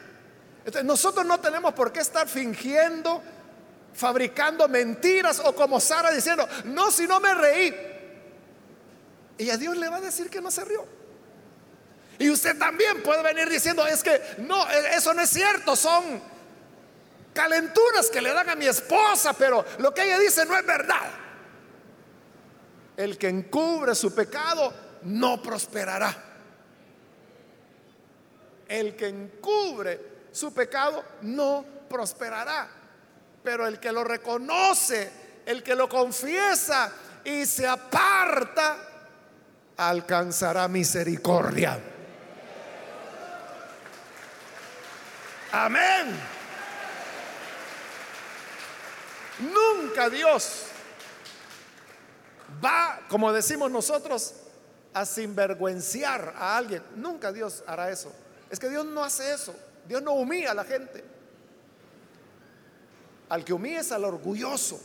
nosotros 0.84 1.24
no 1.24 1.40
tenemos 1.40 1.72
por 1.72 1.90
qué 1.90 2.00
estar 2.00 2.28
fingiendo, 2.28 3.22
fabricando 3.94 4.68
mentiras 4.68 5.40
o 5.44 5.54
como 5.54 5.80
Sara 5.80 6.10
diciendo, 6.10 6.46
no, 6.64 6.90
si 6.90 7.06
no 7.06 7.18
me 7.18 7.34
reí. 7.34 7.74
Y 9.38 9.50
a 9.50 9.56
Dios 9.56 9.76
le 9.76 9.88
va 9.88 9.96
a 9.96 10.00
decir 10.00 10.28
que 10.28 10.40
no 10.40 10.50
se 10.50 10.64
rió. 10.64 10.97
Y 12.18 12.30
usted 12.30 12.58
también 12.58 13.02
puede 13.02 13.22
venir 13.22 13.48
diciendo, 13.48 13.86
es 13.86 14.02
que 14.02 14.20
no, 14.38 14.68
e, 14.68 14.96
eso 14.96 15.14
no 15.14 15.22
es 15.22 15.30
cierto, 15.30 15.76
son 15.76 16.20
calenturas 17.32 18.10
que 18.10 18.20
le 18.20 18.32
dan 18.32 18.48
a 18.48 18.56
mi 18.56 18.66
esposa, 18.66 19.32
pero 19.32 19.64
lo 19.78 19.94
que 19.94 20.02
ella 20.02 20.18
dice 20.18 20.44
no 20.44 20.56
es 20.56 20.66
verdad. 20.66 21.10
El 22.96 23.16
que 23.16 23.28
encubre 23.28 23.94
su 23.94 24.12
pecado 24.12 24.74
no 25.02 25.40
prosperará. 25.40 26.24
El 28.66 28.96
que 28.96 29.06
encubre 29.06 30.00
su 30.32 30.52
pecado 30.52 31.04
no 31.22 31.64
prosperará. 31.88 32.68
Pero 33.44 33.68
el 33.68 33.78
que 33.78 33.92
lo 33.92 34.02
reconoce, 34.02 35.10
el 35.46 35.62
que 35.62 35.76
lo 35.76 35.88
confiesa 35.88 36.92
y 37.22 37.46
se 37.46 37.68
aparta, 37.68 38.76
alcanzará 39.76 40.66
misericordia. 40.66 41.80
Amén. 45.52 46.14
Nunca 49.40 50.10
Dios 50.10 50.64
va, 52.64 53.00
como 53.08 53.32
decimos 53.32 53.70
nosotros, 53.70 54.34
a 54.92 55.04
sinvergüenciar 55.04 56.34
a 56.36 56.56
alguien. 56.56 56.82
Nunca 56.96 57.32
Dios 57.32 57.62
hará 57.66 57.90
eso. 57.90 58.12
Es 58.50 58.58
que 58.58 58.68
Dios 58.68 58.84
no 58.84 59.04
hace 59.04 59.32
eso. 59.32 59.54
Dios 59.86 60.02
no 60.02 60.14
humilla 60.14 60.52
a 60.52 60.54
la 60.54 60.64
gente. 60.64 61.04
Al 63.28 63.44
que 63.44 63.52
humilla 63.52 63.80
es 63.80 63.92
al 63.92 64.04
orgulloso. 64.04 64.80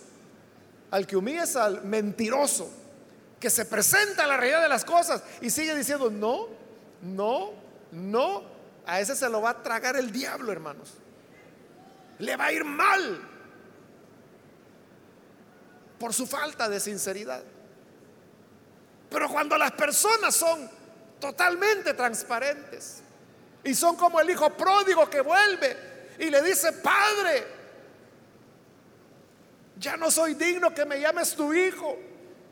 Al 0.92 1.08
que 1.08 1.16
humilla 1.16 1.44
es 1.44 1.56
al 1.56 1.84
mentiroso. 1.84 2.70
Que 3.40 3.50
se 3.50 3.66
presenta 3.66 4.26
a 4.26 4.28
la 4.28 4.38
realidad 4.38 4.62
de 4.62 4.70
las 4.70 4.86
cosas 4.86 5.24
y 5.42 5.50
sigue 5.50 5.76
diciendo, 5.76 6.10
no, 6.10 6.48
no, 7.02 7.52
no, 7.92 8.44
a 8.86 9.00
ese 9.00 9.16
se 9.16 9.30
lo 9.30 9.42
va 9.42 9.52
a 9.52 9.64
tragar 9.64 9.96
el 9.96 10.12
diablo, 10.12 10.52
hermanos. 10.52 10.94
Le 12.20 12.36
va 12.36 12.46
a 12.46 12.52
ir 12.52 12.64
mal 12.64 13.22
por 16.00 16.14
su 16.14 16.28
falta 16.28 16.68
de 16.68 16.80
sinceridad. 16.80 17.44
Pero 19.10 19.30
cuando 19.30 19.58
las 19.58 19.72
personas 19.72 20.36
son 20.36 20.70
totalmente 21.20 21.94
transparentes 21.94 23.02
y 23.64 23.74
son 23.74 23.96
como 23.96 24.20
el 24.20 24.30
hijo 24.30 24.50
pródigo 24.50 25.10
que 25.10 25.22
vuelve 25.22 25.78
y 26.20 26.30
le 26.30 26.42
dice, 26.42 26.74
Padre, 26.74 27.48
ya 29.78 29.96
no 29.98 30.12
soy 30.12 30.34
digno 30.34 30.74
que 30.74 30.86
me 30.86 31.00
llames 31.00 31.36
tu 31.36 31.54
hijo. 31.54 31.98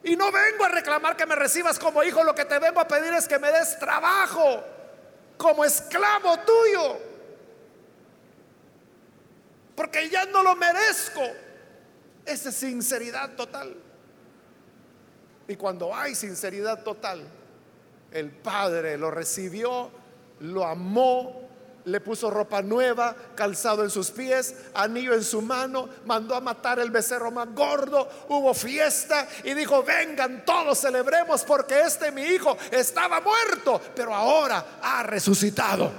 Y 0.03 0.15
no 0.15 0.31
vengo 0.31 0.65
a 0.65 0.69
reclamar 0.69 1.15
que 1.15 1.25
me 1.25 1.35
recibas 1.35 1.77
como 1.77 2.03
hijo, 2.03 2.23
lo 2.23 2.33
que 2.33 2.45
te 2.45 2.57
vengo 2.57 2.79
a 2.79 2.87
pedir 2.87 3.13
es 3.13 3.27
que 3.27 3.37
me 3.37 3.51
des 3.51 3.77
trabajo 3.77 4.63
como 5.41 5.65
esclavo 5.65 6.37
tuyo. 6.45 6.99
Porque 9.75 10.07
ya 10.07 10.25
no 10.25 10.43
lo 10.43 10.55
merezco. 10.55 11.21
Esa 12.23 12.49
es 12.49 12.55
sinceridad 12.55 13.35
total. 13.35 13.75
Y 15.47 15.55
cuando 15.55 15.95
hay 15.95 16.13
sinceridad 16.13 16.83
total, 16.83 17.27
el 18.11 18.29
Padre 18.29 18.97
lo 18.97 19.09
recibió, 19.09 19.89
lo 20.41 20.65
amó, 20.65 21.49
le 21.85 21.99
puso 21.99 22.29
ropa 22.29 22.61
nueva, 22.61 23.15
calzado 23.35 23.83
en 23.83 23.89
sus 23.89 24.11
pies, 24.11 24.55
anillo 24.73 25.13
en 25.13 25.23
su 25.23 25.41
mano, 25.41 25.89
mandó 26.05 26.35
a 26.35 26.41
matar 26.41 26.79
el 26.79 26.91
becerro 26.91 27.31
más 27.31 27.47
gordo, 27.53 28.07
hubo 28.29 28.53
fiesta 28.53 29.27
y 29.43 29.53
dijo, 29.53 29.83
vengan 29.83 30.45
todos, 30.45 30.79
celebremos 30.79 31.43
porque 31.43 31.81
este 31.81 32.11
mi 32.11 32.23
hijo 32.23 32.57
estaba 32.71 33.21
muerto, 33.21 33.81
pero 33.95 34.13
ahora 34.13 34.79
ha 34.81 35.03
resucitado. 35.03 35.91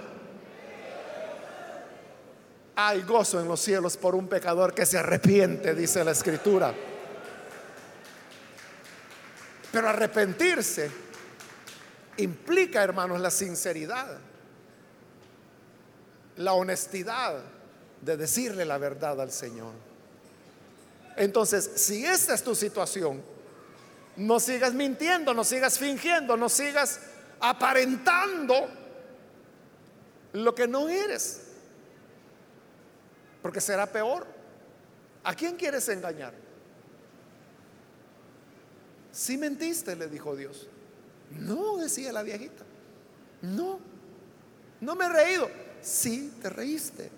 Hay 2.74 3.02
gozo 3.02 3.40
en 3.40 3.48
los 3.48 3.60
cielos 3.60 3.96
por 3.96 4.14
un 4.14 4.28
pecador 4.28 4.72
que 4.74 4.86
se 4.86 4.98
arrepiente, 4.98 5.74
dice 5.74 6.02
la 6.04 6.12
escritura. 6.12 6.72
Pero 9.70 9.88
arrepentirse 9.88 10.90
implica, 12.16 12.82
hermanos, 12.82 13.20
la 13.20 13.30
sinceridad 13.30 14.31
la 16.36 16.54
honestidad 16.54 17.42
de 18.00 18.16
decirle 18.16 18.64
la 18.64 18.78
verdad 18.78 19.20
al 19.20 19.30
Señor. 19.30 19.72
Entonces, 21.16 21.70
si 21.76 22.04
esta 22.04 22.34
es 22.34 22.42
tu 22.42 22.54
situación, 22.54 23.22
no 24.16 24.40
sigas 24.40 24.74
mintiendo, 24.74 25.34
no 25.34 25.44
sigas 25.44 25.78
fingiendo, 25.78 26.36
no 26.36 26.48
sigas 26.48 27.00
aparentando 27.40 28.68
lo 30.32 30.54
que 30.54 30.66
no 30.66 30.88
eres. 30.88 31.42
Porque 33.40 33.60
será 33.60 33.86
peor. 33.86 34.26
¿A 35.24 35.34
quién 35.34 35.56
quieres 35.56 35.88
engañar? 35.88 36.32
Si 39.12 39.36
mentiste, 39.36 39.94
le 39.94 40.08
dijo 40.08 40.34
Dios. 40.34 40.68
No, 41.38 41.76
decía 41.76 42.12
la 42.12 42.22
viejita. 42.22 42.64
No, 43.42 43.78
no 44.80 44.94
me 44.94 45.04
he 45.04 45.08
reído. 45.08 45.50
Sí, 45.82 46.32
te 46.40 46.48
reíste. 46.48 47.10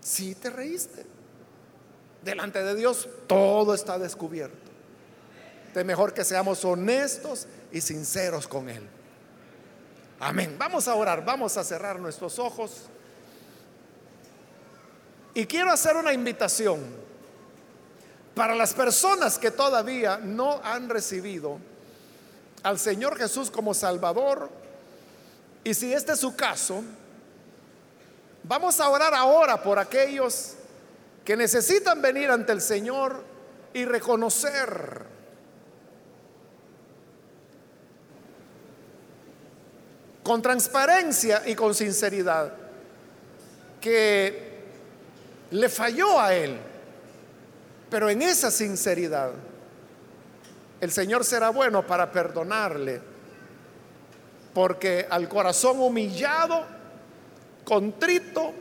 Sí, 0.00 0.34
te 0.34 0.50
reíste. 0.50 1.06
Delante 2.22 2.62
de 2.62 2.74
Dios 2.74 3.08
todo 3.26 3.74
está 3.74 3.98
descubierto. 3.98 4.70
Es 5.74 5.84
mejor 5.84 6.14
que 6.14 6.24
seamos 6.24 6.64
honestos 6.64 7.46
y 7.72 7.80
sinceros 7.80 8.46
con 8.46 8.68
Él. 8.68 8.82
Amén. 10.20 10.56
Vamos 10.58 10.86
a 10.86 10.94
orar, 10.94 11.24
vamos 11.24 11.56
a 11.56 11.64
cerrar 11.64 11.98
nuestros 11.98 12.38
ojos. 12.38 12.82
Y 15.34 15.46
quiero 15.46 15.72
hacer 15.72 15.96
una 15.96 16.12
invitación 16.12 16.80
para 18.34 18.54
las 18.54 18.72
personas 18.72 19.38
que 19.38 19.50
todavía 19.50 20.18
no 20.18 20.60
han 20.62 20.88
recibido 20.88 21.58
al 22.62 22.78
Señor 22.78 23.16
Jesús 23.16 23.50
como 23.50 23.74
Salvador. 23.74 24.48
Y 25.64 25.74
si 25.74 25.92
este 25.92 26.12
es 26.12 26.20
su 26.20 26.36
caso, 26.36 26.84
vamos 28.44 28.78
a 28.80 28.88
orar 28.88 29.14
ahora 29.14 29.62
por 29.62 29.78
aquellos 29.78 30.54
que 31.24 31.36
necesitan 31.36 32.00
venir 32.00 32.30
ante 32.30 32.52
el 32.52 32.60
Señor 32.60 33.24
y 33.72 33.84
reconocer 33.84 35.04
con 40.22 40.40
transparencia 40.40 41.42
y 41.46 41.54
con 41.54 41.74
sinceridad 41.74 42.52
que 43.80 44.54
le 45.50 45.68
falló 45.68 46.18
a 46.18 46.34
él, 46.34 46.58
pero 47.90 48.08
en 48.08 48.22
esa 48.22 48.50
sinceridad 48.50 49.32
el 50.80 50.90
Señor 50.90 51.24
será 51.24 51.50
bueno 51.50 51.86
para 51.86 52.10
perdonarle, 52.10 53.00
porque 54.54 55.06
al 55.08 55.28
corazón 55.28 55.80
humillado, 55.80 56.64
contrito, 57.64 58.52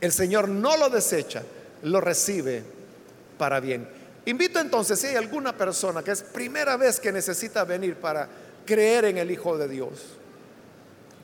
el 0.00 0.12
Señor 0.12 0.48
no 0.48 0.76
lo 0.76 0.88
desecha, 0.88 1.42
lo 1.82 2.00
recibe 2.00 2.62
para 3.36 3.60
bien. 3.60 3.88
Invito 4.26 4.60
entonces, 4.60 4.98
si 4.98 5.08
hay 5.08 5.16
alguna 5.16 5.56
persona 5.56 6.02
que 6.02 6.12
es 6.12 6.22
primera 6.22 6.76
vez 6.76 7.00
que 7.00 7.12
necesita 7.12 7.64
venir 7.64 7.96
para 7.96 8.28
creer 8.64 9.06
en 9.06 9.18
el 9.18 9.30
Hijo 9.30 9.56
de 9.58 9.68
Dios, 9.68 9.90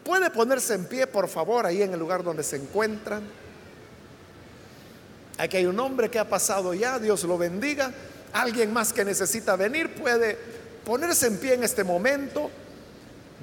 puede 0.03 0.31
ponerse 0.31 0.75
en 0.75 0.87
pie, 0.87 1.07
por 1.07 1.29
favor, 1.29 1.67
ahí 1.67 1.83
en 1.83 1.93
el 1.93 1.99
lugar 1.99 2.23
donde 2.23 2.43
se 2.43 2.57
encuentran. 2.57 3.23
Aquí 5.39 5.59
hay 5.59 5.67
un 5.67 5.79
hombre 5.79 6.11
que 6.11 6.19
ha 6.19 6.29
pasado 6.29 6.73
ya, 6.73 6.99
Dios 6.99 7.25
lo 7.25 7.37
bendiga. 7.37 7.93
Alguien 8.33 8.73
más 8.73 8.93
que 8.93 9.05
necesita 9.05 9.57
venir 9.57 9.95
puede 9.95 10.37
ponerse 10.85 11.27
en 11.27 11.39
pie 11.39 11.55
en 11.55 11.65
este 11.65 11.85
momento. 11.85 12.51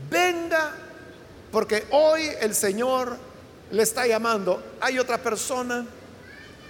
Venga, 0.10 0.72
porque 1.54 1.86
hoy 1.92 2.32
el 2.42 2.56
Señor 2.56 3.16
le 3.70 3.84
está 3.84 4.08
llamando. 4.08 4.74
Hay 4.82 4.98
otra 4.98 5.20
persona, 5.20 5.86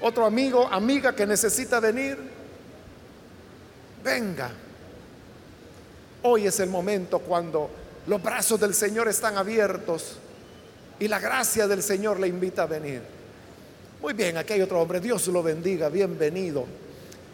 otro 0.02 0.26
amigo, 0.26 0.68
amiga 0.70 1.16
que 1.16 1.26
necesita 1.26 1.80
venir. 1.80 2.18
Venga. 4.04 4.52
Hoy 6.24 6.48
es 6.48 6.60
el 6.60 6.70
momento 6.70 7.20
cuando 7.20 7.70
los 8.08 8.22
brazos 8.22 8.60
del 8.60 8.74
Señor 8.74 9.08
están 9.08 9.38
abiertos 9.38 10.18
y 11.00 11.08
la 11.08 11.20
gracia 11.20 11.66
del 11.66 11.82
Señor 11.82 12.20
le 12.20 12.28
invita 12.28 12.64
a 12.64 12.66
venir. 12.66 13.02
Muy 14.02 14.12
bien, 14.12 14.36
aquí 14.36 14.52
hay 14.52 14.62
otro 14.64 14.82
hombre. 14.82 15.00
Dios 15.00 15.26
lo 15.30 15.42
bendiga. 15.42 15.88
Bienvenido. 15.88 16.66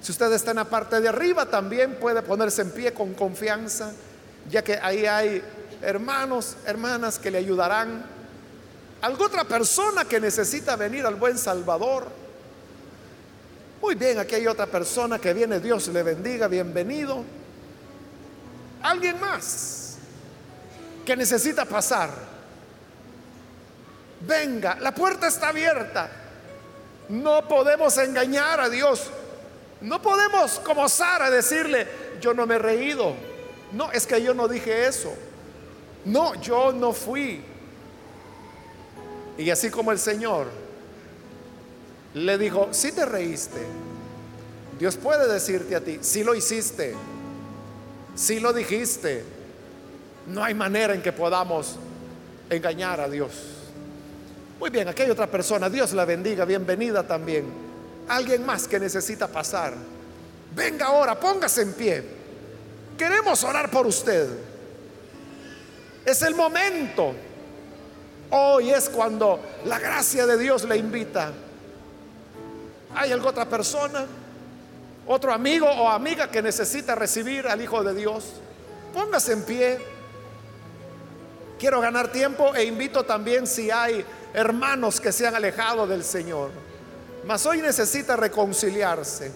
Si 0.04 0.12
usted 0.12 0.32
está 0.34 0.52
en 0.52 0.58
la 0.58 0.66
parte 0.66 1.02
de 1.02 1.10
arriba, 1.10 1.48
también 1.48 1.96
puede 1.96 2.22
ponerse 2.22 2.62
en 2.62 2.70
pie 2.70 2.94
con 2.94 3.16
confianza, 3.16 3.92
ya 4.52 4.64
que 4.64 4.76
ahí 4.76 5.08
hay 5.08 5.42
hermanos, 5.82 6.58
hermanas 6.66 7.20
que 7.20 7.32
le 7.32 7.38
ayudarán 7.38 8.20
¿Alguna 9.02 9.28
otra 9.28 9.44
persona 9.46 10.04
que 10.04 10.20
necesita 10.20 10.76
venir 10.76 11.06
al 11.06 11.16
buen 11.16 11.38
Salvador? 11.38 12.08
Muy 13.82 13.96
bien, 13.96 14.20
aquí 14.20 14.36
hay 14.36 14.48
otra 14.48 14.66
persona 14.66 15.20
que 15.20 15.34
viene, 15.34 15.62
Dios 15.62 15.88
le 15.88 16.04
bendiga, 16.04 16.50
bienvenido. 16.50 17.24
¿Alguien 18.82 19.20
más 19.22 19.98
que 21.06 21.16
necesita 21.16 21.64
pasar? 21.64 22.10
Venga, 24.20 24.76
la 24.82 24.94
puerta 24.94 25.28
está 25.28 25.50
abierta. 25.50 26.10
No 27.08 27.48
podemos 27.48 27.98
engañar 27.98 28.60
a 28.60 28.70
Dios. 28.70 29.10
No 29.80 30.02
podemos 30.02 30.60
como 30.60 30.90
Sara 30.90 31.30
decirle, 31.30 31.88
yo 32.20 32.34
no 32.34 32.46
me 32.46 32.56
he 32.56 32.60
reído. 32.60 33.16
No, 33.72 33.94
es 33.94 34.06
que 34.06 34.22
yo 34.22 34.34
no 34.34 34.50
dije 34.50 34.88
eso. 34.88 35.14
No, 36.06 36.36
yo 36.42 36.72
no 36.72 36.94
fui. 36.94 37.42
Y 39.38 39.50
así 39.50 39.70
como 39.70 39.92
el 39.92 40.00
Señor 40.00 40.48
le 42.14 42.38
dijo, 42.38 42.70
si 42.72 42.92
te 42.92 43.06
reíste, 43.06 43.62
Dios 44.78 44.98
puede 44.98 45.32
decirte 45.32 45.76
a 45.76 45.82
ti, 45.82 46.00
si 46.02 46.24
lo 46.24 46.36
hiciste, 46.36 46.96
si 48.16 48.40
lo 48.40 48.52
dijiste, 48.52 49.24
no 50.28 50.44
hay 50.44 50.54
manera 50.54 50.94
en 50.94 51.02
que 51.02 51.12
podamos 51.12 51.76
engañar 52.50 53.00
a 53.00 53.08
Dios. 53.08 53.32
Muy 54.60 54.70
bien, 54.70 54.88
aquí 54.88 55.04
hay 55.04 55.10
otra 55.10 55.28
persona, 55.28 55.70
Dios 55.70 55.94
la 55.94 56.06
bendiga, 56.06 56.44
bienvenida 56.44 57.08
también. 57.08 57.46
Alguien 58.10 58.46
más 58.46 58.68
que 58.68 58.80
necesita 58.80 59.28
pasar. 59.28 59.74
Venga 60.56 60.88
ahora, 60.88 61.20
póngase 61.20 61.62
en 61.62 61.74
pie. 61.74 62.04
Queremos 62.98 63.44
orar 63.44 63.70
por 63.72 63.88
usted. 63.88 64.28
Es 66.10 66.22
el 66.24 66.34
momento 66.34 67.14
Hoy 68.32 68.70
es 68.70 68.90
cuando 68.90 69.40
la 69.66 69.80
gracia 69.80 70.28
de 70.28 70.38
Dios 70.38 70.64
le 70.66 70.78
invita. 70.78 71.32
¿Hay 72.96 73.12
alguna 73.12 73.32
otra 73.32 73.46
persona? 73.46 74.06
¿Otro 75.08 75.34
amigo 75.34 75.68
o 75.68 75.90
amiga 75.90 76.30
que 76.30 76.42
necesita 76.42 76.94
recibir 76.94 77.48
al 77.48 77.60
Hijo 77.60 77.84
de 77.84 77.96
Dios? 77.96 78.34
Póngase 78.94 79.34
en 79.34 79.44
pie. 79.44 79.80
Quiero 81.58 81.82
ganar 81.82 82.12
tiempo 82.12 82.54
e 82.54 82.66
invito 82.66 83.04
también 83.04 83.48
si 83.48 83.72
hay 83.72 84.06
hermanos 84.34 85.02
que 85.02 85.12
se 85.12 85.26
han 85.26 85.34
alejado 85.34 85.88
del 85.88 86.04
Señor. 86.04 86.52
Mas 87.26 87.48
hoy 87.48 87.62
necesita 87.62 88.16
reconciliarse. 88.16 89.32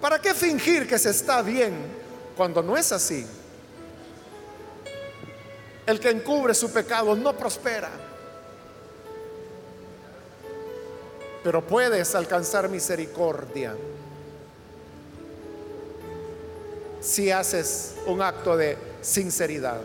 ¿Para 0.00 0.18
qué 0.18 0.32
fingir 0.32 0.88
que 0.88 0.98
se 0.98 1.10
está 1.10 1.42
bien 1.42 1.74
cuando 2.34 2.62
no 2.62 2.78
es 2.78 2.92
así? 2.92 3.26
El 5.88 5.98
que 6.00 6.10
encubre 6.10 6.52
su 6.52 6.70
pecado 6.70 7.16
no 7.16 7.34
prospera. 7.34 7.88
Pero 11.42 11.66
puedes 11.66 12.14
alcanzar 12.14 12.68
misericordia 12.68 13.74
si 17.00 17.30
haces 17.30 17.94
un 18.04 18.20
acto 18.20 18.54
de 18.54 18.76
sinceridad. 19.00 19.80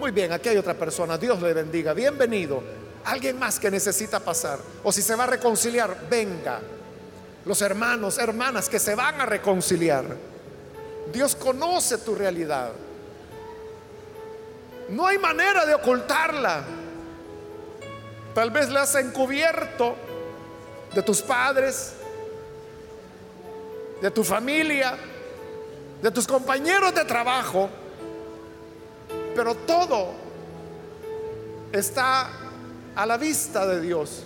Muy 0.00 0.10
bien, 0.10 0.32
aquí 0.32 0.48
hay 0.48 0.56
otra 0.56 0.74
persona. 0.74 1.16
Dios 1.16 1.40
le 1.40 1.54
bendiga. 1.54 1.94
Bienvenido. 1.94 2.60
Alguien 3.04 3.38
más 3.38 3.60
que 3.60 3.70
necesita 3.70 4.18
pasar. 4.18 4.58
O 4.82 4.90
si 4.90 5.02
se 5.02 5.14
va 5.14 5.22
a 5.22 5.28
reconciliar, 5.28 6.08
venga. 6.10 6.58
Los 7.44 7.62
hermanos, 7.62 8.18
hermanas 8.18 8.68
que 8.68 8.80
se 8.80 8.96
van 8.96 9.20
a 9.20 9.26
reconciliar. 9.26 10.04
Dios 11.12 11.36
conoce 11.36 11.98
tu 11.98 12.16
realidad. 12.16 12.72
No 14.92 15.06
hay 15.06 15.16
manera 15.16 15.64
de 15.64 15.74
ocultarla. 15.74 16.62
Tal 18.34 18.50
vez 18.50 18.68
la 18.68 18.82
has 18.82 18.94
encubierto 18.94 19.96
de 20.94 21.02
tus 21.02 21.22
padres, 21.22 21.94
de 24.02 24.10
tu 24.10 24.22
familia, 24.22 24.94
de 26.02 26.10
tus 26.10 26.26
compañeros 26.26 26.94
de 26.94 27.06
trabajo, 27.06 27.70
pero 29.34 29.54
todo 29.54 30.12
está 31.72 32.28
a 32.94 33.06
la 33.06 33.16
vista 33.16 33.66
de 33.66 33.80
Dios 33.80 34.24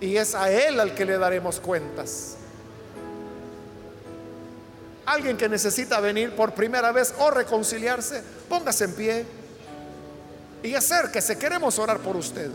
y 0.00 0.16
es 0.16 0.34
a 0.34 0.50
Él 0.50 0.80
al 0.80 0.96
que 0.96 1.04
le 1.04 1.16
daremos 1.16 1.60
cuentas. 1.60 2.38
Alguien 5.04 5.36
que 5.36 5.48
necesita 5.48 6.00
venir 6.00 6.34
por 6.34 6.54
primera 6.54 6.90
vez 6.90 7.14
o 7.20 7.30
reconciliarse, 7.30 8.24
póngase 8.48 8.84
en 8.86 8.94
pie 8.94 9.35
y 10.62 10.74
acérquese, 10.74 11.38
queremos 11.38 11.78
orar 11.78 11.98
por 11.98 12.16
usted. 12.16 12.50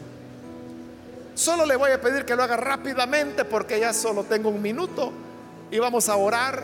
Solo 1.33 1.65
le 1.65 1.75
voy 1.75 1.91
a 1.91 2.01
pedir 2.01 2.25
que 2.25 2.35
lo 2.35 2.43
haga 2.43 2.57
rápidamente 2.57 3.45
porque 3.45 3.79
ya 3.79 3.93
solo 3.93 4.23
tengo 4.23 4.49
un 4.49 4.61
minuto 4.61 5.11
y 5.71 5.79
vamos 5.79 6.09
a 6.09 6.15
orar. 6.15 6.63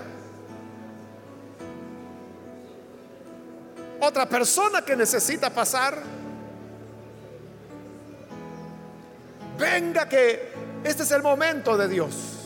Otra 3.99 4.27
persona 4.27 4.83
que 4.83 4.95
necesita 4.95 5.49
pasar, 5.49 6.03
venga 9.57 10.07
que 10.07 10.53
este 10.83 11.03
es 11.03 11.11
el 11.11 11.23
momento 11.23 11.77
de 11.77 11.87
Dios. 11.87 12.36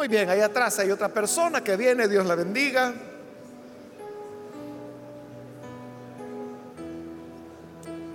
Muy 0.00 0.08
bien, 0.08 0.30
ahí 0.30 0.40
atrás 0.40 0.78
hay 0.78 0.90
otra 0.90 1.10
persona 1.10 1.62
que 1.62 1.76
viene, 1.76 2.08
Dios 2.08 2.24
la 2.24 2.34
bendiga. 2.34 2.94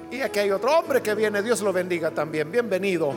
Y 0.09 0.19
aquí 0.19 0.39
hay 0.39 0.49
otro 0.49 0.79
hombre 0.79 1.03
que 1.03 1.13
viene, 1.13 1.43
Dios 1.43 1.61
lo 1.61 1.71
bendiga 1.71 2.09
también. 2.09 2.51
Bienvenido. 2.51 3.13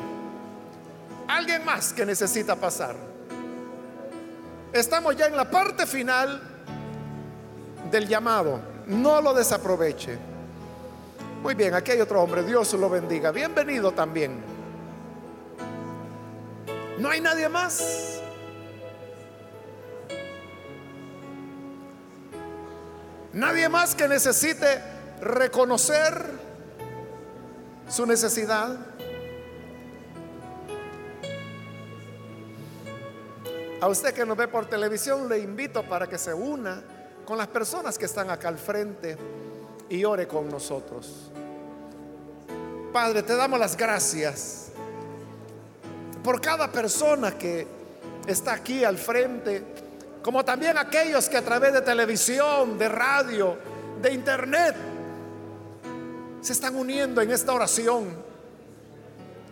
Alguien 1.29 1.65
más 1.65 1.95
que 1.95 2.05
necesita 2.05 2.57
pasar. 2.57 2.95
Estamos 4.71 5.17
ya 5.17 5.29
en 5.29 5.37
la 5.37 5.51
parte 5.51 5.87
final 5.87 6.39
del 7.91 8.07
llamado. 8.07 8.61
No 8.87 9.23
lo 9.23 9.33
desaproveche. 9.33 10.19
Muy 11.43 11.55
bien, 11.55 11.73
aquí 11.73 11.93
hay 11.93 12.03
otro 12.03 12.21
hombre. 12.21 12.43
Dios 12.43 12.75
lo 12.75 12.91
bendiga. 12.91 13.31
Bienvenido 13.31 13.93
también. 13.93 14.43
¿No 16.99 17.09
hay 17.09 17.23
nadie 17.23 17.49
más? 17.49 18.18
Nadie 23.39 23.69
más 23.69 23.95
que 23.95 24.09
necesite 24.09 24.81
reconocer 25.21 26.29
su 27.89 28.05
necesidad. 28.05 28.77
A 33.81 33.87
usted 33.87 34.13
que 34.13 34.27
nos 34.27 34.37
ve 34.37 34.49
por 34.49 34.67
televisión 34.67 35.29
le 35.29 35.39
invito 35.39 35.85
para 35.85 36.09
que 36.09 36.19
se 36.19 36.35
una 36.35 36.83
con 37.25 37.39
las 37.39 37.47
personas 37.47 37.97
que 37.97 38.07
están 38.07 38.29
acá 38.29 38.49
al 38.49 38.59
frente 38.59 39.17
y 39.89 40.03
ore 40.03 40.27
con 40.27 40.49
nosotros. 40.49 41.31
Padre, 42.93 43.23
te 43.23 43.37
damos 43.37 43.61
las 43.61 43.77
gracias 43.77 44.73
por 46.25 46.41
cada 46.41 46.73
persona 46.73 47.39
que 47.39 47.69
está 48.27 48.55
aquí 48.55 48.83
al 48.83 48.99
frente, 48.99 49.63
como 50.29 50.45
también 50.45 50.77
aquellos 50.77 51.27
que 51.27 51.39
a 51.39 51.43
través 51.43 51.73
de 51.73 51.81
televisión, 51.81 52.77
de 52.77 52.87
radio, 52.87 53.57
de 54.03 54.13
internet, 54.13 54.77
se 56.43 56.53
están 56.53 56.77
uniendo 56.77 57.23
en 57.23 57.31
esta 57.31 57.55
oración. 57.55 58.15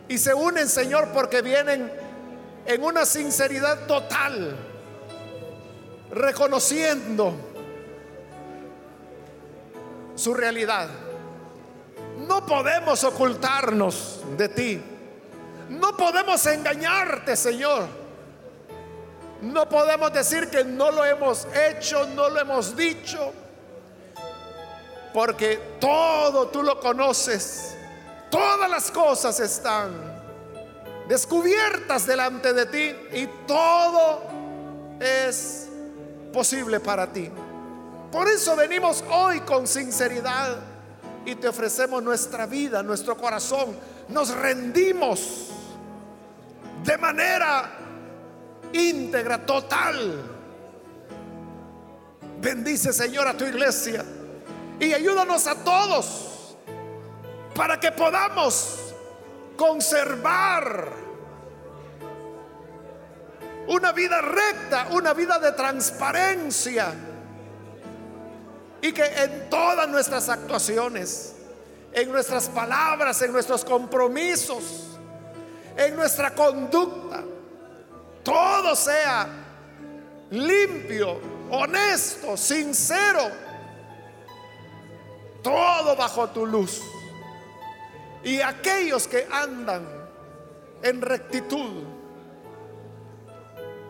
Y 0.06 0.18
se 0.18 0.34
unen, 0.34 0.68
Señor, 0.68 1.08
porque 1.14 1.40
vienen 1.40 1.90
en 2.66 2.82
una 2.82 3.06
sinceridad 3.06 3.86
total, 3.86 4.54
reconociendo 6.10 7.32
su 10.14 10.34
realidad. 10.34 10.90
No 12.28 12.44
podemos 12.44 13.02
ocultarnos 13.02 14.20
de 14.36 14.48
ti. 14.50 14.82
No 15.70 15.96
podemos 15.96 16.44
engañarte, 16.44 17.34
Señor. 17.34 18.05
No 19.43 19.68
podemos 19.68 20.12
decir 20.12 20.49
que 20.49 20.64
no 20.64 20.91
lo 20.91 21.05
hemos 21.05 21.47
hecho, 21.55 22.07
no 22.07 22.28
lo 22.28 22.41
hemos 22.41 22.76
dicho 22.76 23.32
porque 25.16 25.78
todo 25.80 26.49
tú 26.49 26.62
lo 26.62 26.78
conoces. 26.78 27.74
Todas 28.30 28.68
las 28.68 28.91
cosas 28.91 29.41
están 29.41 29.91
descubiertas 31.09 32.07
delante 32.07 32.53
de 32.53 32.66
ti 32.66 32.95
y 33.16 33.26
todo 33.47 34.24
es 35.01 35.68
posible 36.34 36.80
para 36.80 37.11
ti. 37.11 37.30
Por 38.12 38.28
eso 38.28 38.55
venimos 38.57 39.03
hoy 39.11 39.41
con 39.41 39.66
sinceridad 39.66 40.59
y 41.24 41.34
te 41.37 41.49
ofrecemos 41.49 42.03
nuestra 42.03 42.45
vida, 42.45 42.82
nuestro 42.82 43.16
corazón. 43.16 43.74
Nos 44.09 44.34
rendimos 44.34 45.47
de 46.84 46.99
manera 46.99 47.75
íntegra, 48.72 49.44
total. 49.44 50.36
Bendice 52.40 52.92
Señor 52.92 53.26
a 53.26 53.36
tu 53.36 53.44
iglesia. 53.44 54.04
Y 54.78 54.92
ayúdanos 54.92 55.46
a 55.46 55.54
todos 55.56 56.56
para 57.54 57.80
que 57.80 57.90
podamos 57.92 58.94
conservar 59.56 60.92
una 63.68 63.92
vida 63.92 64.20
recta, 64.20 64.88
una 64.92 65.14
vida 65.14 65.38
de 65.38 65.52
transparencia. 65.52 66.92
Y 68.82 68.92
que 68.92 69.04
en 69.04 69.48
todas 69.48 69.88
nuestras 69.88 70.28
actuaciones, 70.28 71.34
en 71.92 72.12
nuestras 72.12 72.48
palabras, 72.50 73.20
en 73.22 73.32
nuestros 73.32 73.64
compromisos, 73.64 74.98
en 75.76 75.96
nuestra 75.96 76.34
conducta, 76.34 77.24
todo 78.26 78.74
sea 78.74 79.28
limpio, 80.30 81.20
honesto, 81.50 82.36
sincero 82.36 83.46
todo 85.46 85.94
bajo 85.94 86.28
tu 86.30 86.44
luz. 86.44 86.82
Y 88.24 88.40
aquellos 88.40 89.06
que 89.06 89.28
andan 89.30 89.86
en 90.82 91.00
rectitud, 91.00 91.84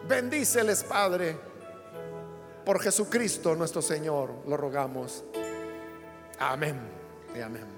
bendíceles, 0.06 0.84
Padre, 0.84 1.34
por 2.62 2.78
Jesucristo 2.82 3.54
nuestro 3.54 3.80
Señor, 3.80 4.34
lo 4.46 4.58
rogamos. 4.58 5.24
Amén 6.38 6.78
y 7.34 7.40
amén. 7.40 7.75